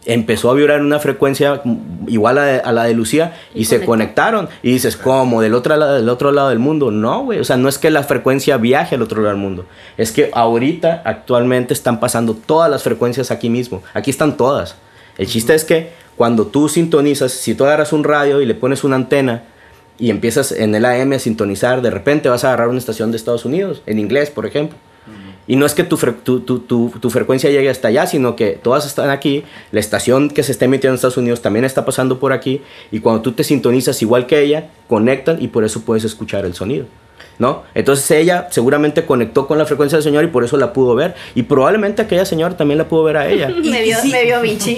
[0.05, 1.61] empezó a vibrar en una frecuencia
[2.07, 4.49] igual a, a la de Lucía y, Y se conectaron.
[4.61, 5.41] Y dices, ¿cómo?
[5.41, 6.91] ¿Del otro, lado, ¿Del otro lado del mundo?
[6.91, 7.39] No, güey.
[7.39, 9.65] O sea, no es que la frecuencia viaje al otro lado del mundo.
[9.97, 13.83] Es que ahorita, actualmente, están pasando todas las frecuencias aquí mismo.
[13.93, 14.75] Aquí están todas.
[15.17, 18.83] El chiste es que cuando tú sintonizas, si tú agarras un radio y le pones
[18.83, 19.43] una antena
[19.97, 23.17] y empiezas en el AM a sintonizar, de repente vas a agarrar una estación de
[23.17, 24.77] Estados Unidos, en inglés, por ejemplo.
[25.47, 28.51] Y no es que tu, fre- tu, tu- tu- frecuencia llegue hasta allá, sino que
[28.61, 32.19] todas están aquí, la estación que se está emitiendo en Estados Unidos también está pasando
[32.19, 36.03] por aquí, y cuando tú te sintonizas igual que ella, conectan y por eso puedes
[36.05, 36.85] escuchar el sonido.
[37.39, 37.63] ¿No?
[37.73, 41.15] Entonces ella seguramente conectó con la frecuencia del señor y por eso la pudo ver.
[41.33, 43.47] Y probablemente aquella señora también la pudo ver a ella.
[43.63, 44.11] Me vio, sí.
[44.11, 44.77] me vio Vinci.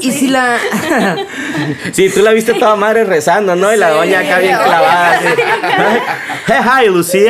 [0.00, 0.58] Y si la...
[1.92, 3.72] Sí, tú la viste toda madre rezando, ¿no?
[3.74, 5.10] Y la doña acá bien clavada.
[5.12, 5.26] Así.
[6.48, 7.26] Hey, hi, Lucía.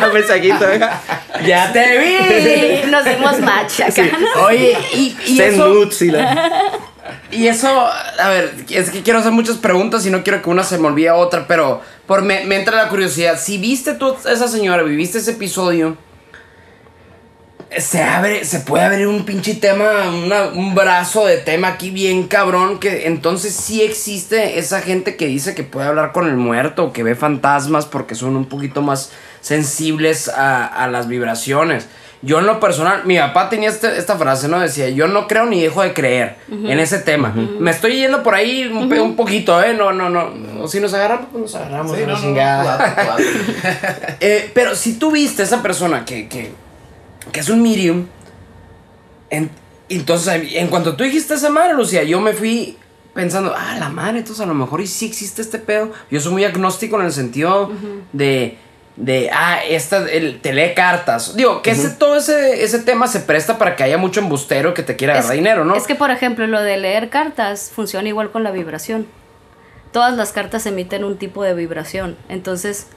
[0.00, 0.64] Ya, mensajito.
[1.46, 2.82] ¡Ya te vi!
[2.82, 4.02] Sí, nos dimos match acá.
[4.18, 4.42] ¿no?
[4.46, 5.68] Oye, y, y Send eso...
[5.68, 6.72] nudes y la-
[7.30, 10.62] Y eso, a ver, es que quiero hacer muchas preguntas y no quiero que una
[10.62, 13.38] se me olvide otra, pero por me, me entra la curiosidad.
[13.38, 15.96] Si viste tú a esa señora, viviste ese episodio,
[17.78, 20.10] se abre, se puede abrir un pinche tema,
[20.54, 25.54] un brazo de tema aquí bien cabrón, que entonces sí existe esa gente que dice
[25.54, 30.28] que puede hablar con el muerto, que ve fantasmas porque son un poquito más sensibles
[30.28, 31.86] a, a las vibraciones.
[32.22, 34.60] Yo en lo personal, mi papá tenía este- esta frase, ¿no?
[34.60, 37.32] Decía, yo no creo ni dejo de creer en ese tema.
[37.34, 39.72] Me estoy yendo por ahí un, poquito, ¿eh?
[39.72, 40.30] No, no, no.
[40.62, 41.96] O si nos agarramos, pues nos agarramos.
[41.96, 42.34] Sí, no, no.
[44.20, 46.52] Eh, pero si tú viste a esa persona que, que,
[47.32, 48.06] que es un medium,
[49.30, 49.50] en-
[49.88, 52.76] entonces en cuanto tú dijiste esa madre, Lucía, yo me fui
[53.14, 55.90] pensando, ah, la madre, entonces a lo mejor y sí existe este pedo.
[56.10, 57.70] Yo soy muy agnóstico en el sentido
[58.12, 58.58] de,
[59.00, 61.34] de, ah, esta, el, te lee cartas.
[61.34, 64.82] Digo, que ese, todo ese, ese tema se presta para que haya mucho embustero que
[64.82, 65.74] te quiera agarrar dinero, ¿no?
[65.74, 69.06] Es que, por ejemplo, lo de leer cartas funciona igual con la vibración.
[69.90, 72.16] Todas las cartas emiten un tipo de vibración.
[72.28, 72.88] Entonces,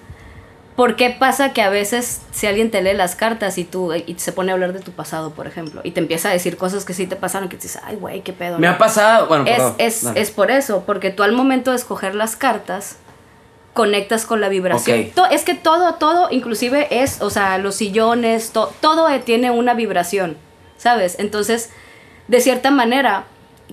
[0.76, 4.16] ¿por qué pasa que a veces si alguien te lee las cartas y tú y
[4.20, 6.84] se pone a hablar de tu pasado, por ejemplo, y te empieza a decir cosas
[6.84, 8.60] que sí te pasaron, que te dices, ay, güey, qué pedo.
[8.60, 11.72] me ¿no?" ha pasado, bueno, es, perdón, es, es por eso, porque tú al momento
[11.72, 12.98] de escoger las cartas
[13.74, 15.08] conectas con la vibración.
[15.08, 15.14] Ok.
[15.16, 19.74] To- es que todo, todo, inclusive es, o sea, los sillones, to- todo tiene una
[19.74, 20.38] vibración,
[20.78, 21.16] ¿sabes?
[21.20, 21.70] Entonces,
[22.28, 23.26] de cierta manera,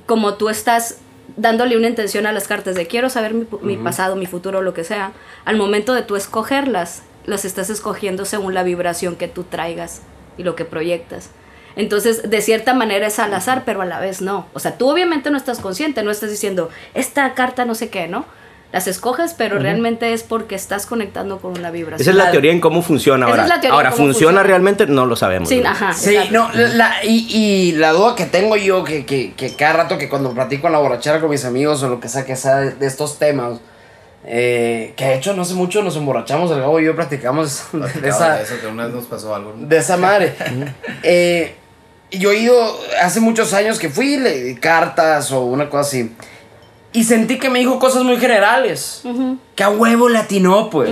[0.07, 0.96] como tú estás
[1.36, 4.74] dándole una intención a las cartas de quiero saber mi, mi pasado, mi futuro, lo
[4.74, 5.12] que sea,
[5.44, 10.03] al momento de tú escogerlas, las estás escogiendo según la vibración que tú traigas
[10.38, 11.30] y lo que proyectas.
[11.76, 14.46] Entonces, de cierta manera es al azar, pero a la vez no.
[14.55, 18.09] O sea, tú obviamente no estás consciente, no estás diciendo, esta carta no sé qué,
[18.09, 18.24] ¿no?
[18.73, 22.01] Las escoges, pero realmente es porque estás conectando con una vibración.
[22.03, 23.43] Esa es la teoría en cómo funciona Esa ahora.
[23.43, 24.43] es la teoría ahora, ¿funciona, funciona.
[24.45, 24.87] realmente?
[24.87, 25.49] No lo sabemos.
[25.49, 25.93] Sí, ajá.
[25.93, 29.99] Sí, no, la, y, y la duda que tengo yo, que, que, que cada rato
[29.99, 32.59] que cuando platico en la borrachera con mis amigos o lo que sea que sea
[32.59, 33.59] de, de estos temas,
[34.25, 38.09] eh, que de hecho no hace mucho nos emborrachamos, el Gabo y yo platicamos de,
[38.09, 39.55] esa, de eso, que una vez nos pasó algo.
[39.57, 39.66] ¿no?
[39.66, 40.35] de esa madre.
[41.03, 41.57] Eh,
[42.12, 46.12] yo he ido hace muchos años que fui, le cartas o una cosa así.
[46.93, 49.03] Y sentí que me dijo cosas muy generales.
[49.55, 50.91] Que a huevo latinó, pues.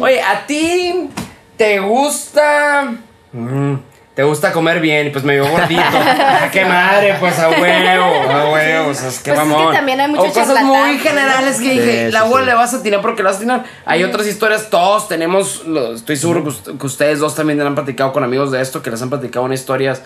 [0.00, 1.08] Oye, a ti
[1.56, 2.92] te gusta.
[3.32, 3.74] Mm,
[4.14, 5.06] te gusta comer bien.
[5.06, 5.82] Y pues me vio gordito.
[6.32, 7.14] Ah, ¡Qué madre!
[7.20, 8.88] Pues a huevo, a huevo.
[8.90, 11.56] O sea, es que Pues es que también hay mucho O cosas charlatán, muy generales
[11.60, 12.50] que dije, sí, la abuela sí.
[12.50, 13.64] le vas a atinar porque le vas a atinar.
[13.84, 15.62] Hay otras historias, todos tenemos,
[15.94, 18.90] estoy seguro que, ust- que ustedes dos también han platicado con amigos de esto, que
[18.90, 20.02] les han platicado una historias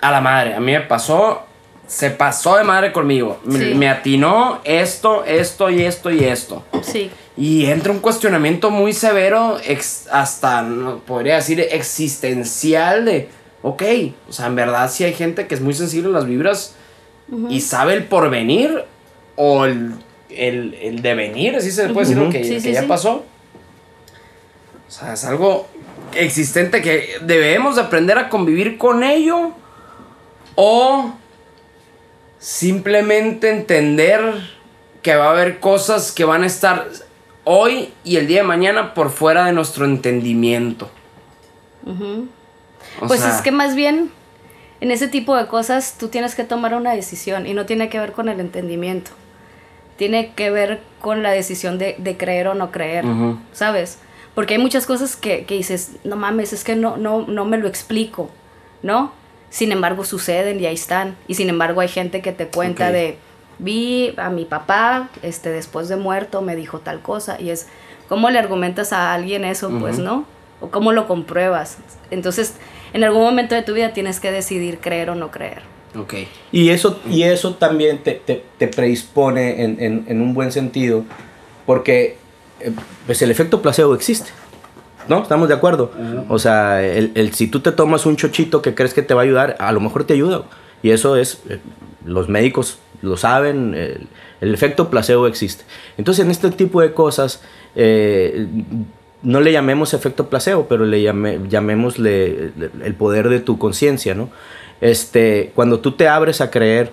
[0.00, 0.54] a la madre.
[0.54, 1.46] A mí me pasó,
[1.86, 3.38] se pasó de madre conmigo.
[3.44, 3.74] Me, Sí.
[3.74, 6.64] me atinó esto, esto y esto y esto.
[6.82, 7.10] Sí.
[7.36, 13.28] Y entra un cuestionamiento muy severo, ex- hasta, no, podría decir, existencial de,
[13.62, 13.82] ok,
[14.28, 16.74] o sea, en verdad sí hay gente que es muy sensible a las vibras
[17.50, 18.84] y sabe el porvenir
[19.36, 19.92] o el,
[20.30, 22.86] el, el devenir, así se puede decir, lo que, Sí, que sí, ya sí.
[22.86, 23.24] pasó.
[24.88, 25.66] O sea, es algo
[26.14, 29.50] existente que debemos de aprender a convivir con ello
[30.54, 31.12] o
[32.38, 34.20] simplemente entender
[35.02, 36.88] que va a haber cosas que van a estar
[37.44, 40.90] hoy y el día de mañana por fuera de nuestro entendimiento.
[43.00, 44.10] O Pues sea, es que más bien
[44.80, 47.98] en ese tipo de cosas tú tienes que tomar una decisión y no tiene que
[48.00, 49.12] ver con el entendimiento.
[49.96, 53.04] Tiene que ver con la decisión de, de creer o no creer.
[53.52, 53.98] ¿sabes?
[54.34, 57.56] Porque hay muchas cosas que, que dices, no mames, es que no, no, no me
[57.56, 58.28] lo explico,
[58.82, 59.12] ¿no?
[59.56, 61.16] Sin embargo suceden y ahí están.
[61.28, 63.16] Y sin embargo hay gente que te cuenta de,
[63.58, 67.40] vi a mi papá, este, después de muerto me dijo tal cosa.
[67.40, 67.66] Y es,
[68.06, 69.70] ¿cómo le argumentas a alguien eso?
[69.80, 70.26] Pues no.
[70.60, 71.78] O cómo lo compruebas.
[72.10, 72.52] Entonces,
[72.92, 75.62] en algún momento de tu vida tienes que decidir creer o no creer.
[75.98, 76.12] Ok.
[76.52, 81.04] Y eso, y eso también te, te- te predispone en, en- en un buen sentido,
[81.64, 82.18] porque
[82.60, 82.72] eh,
[83.06, 84.30] pues el efecto placebo existe.
[85.08, 85.22] ¿No?
[85.22, 85.90] ¿Estamos de acuerdo?
[86.28, 89.20] O sea, el, el- si tú te tomas un chochito que crees que te va
[89.22, 90.42] a ayudar, a lo mejor te ayuda.
[90.82, 91.58] Y eso es, eh,
[92.04, 94.06] los médicos lo saben, el,
[94.40, 95.64] el efecto placebo existe.
[95.98, 97.42] Entonces en este tipo de cosas,
[97.74, 98.46] eh,
[99.22, 102.52] no le llamemos efecto placebo, pero le llame, llamémosle
[102.84, 104.28] el poder de tu conciencia, ¿no?
[104.80, 106.92] Este, cuando tú te abres a creer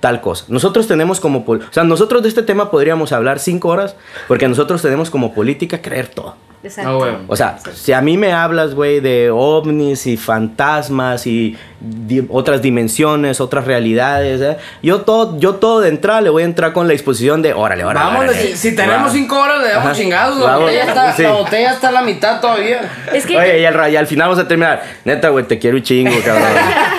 [0.00, 0.44] tal cosa.
[0.48, 3.96] Nosotros tenemos como, o sea, nosotros de este tema podríamos hablar cinco horas,
[4.26, 6.36] porque nosotros tenemos como política creer todo.
[6.62, 7.04] Exacto.
[7.04, 7.20] Ah.
[7.28, 12.60] O sea, si a mí me hablas, güey, de ovnis y fantasmas y di- otras
[12.62, 14.56] dimensiones, otras realidades, ¿eh?
[14.82, 17.84] yo todo, yo todo de entrada le voy a entrar con la disposición de, órale,
[17.84, 18.06] órale.
[18.06, 18.38] Vamos, órale.
[18.48, 19.12] si, si tenemos Va.
[19.12, 20.38] cinco horas, le damos chingados.
[20.38, 21.22] La botella, está, sí.
[21.22, 22.90] la botella está a la mitad todavía.
[23.12, 24.82] Es que Oye, y al, ra- y al final vamos a terminar.
[25.04, 26.48] Neta, güey, te quiero un chingo, cabrón.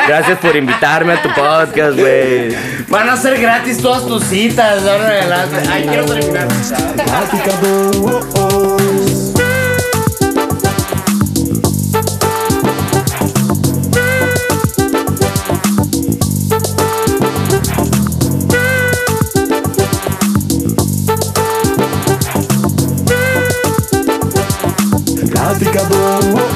[0.07, 2.55] Gracias por invitarme a tu podcast, güey.
[2.87, 5.57] Van a ser gratis todas tus citas ahora adelante.
[5.69, 6.47] Ay, quiero terminar.
[25.49, 26.48] Plática 2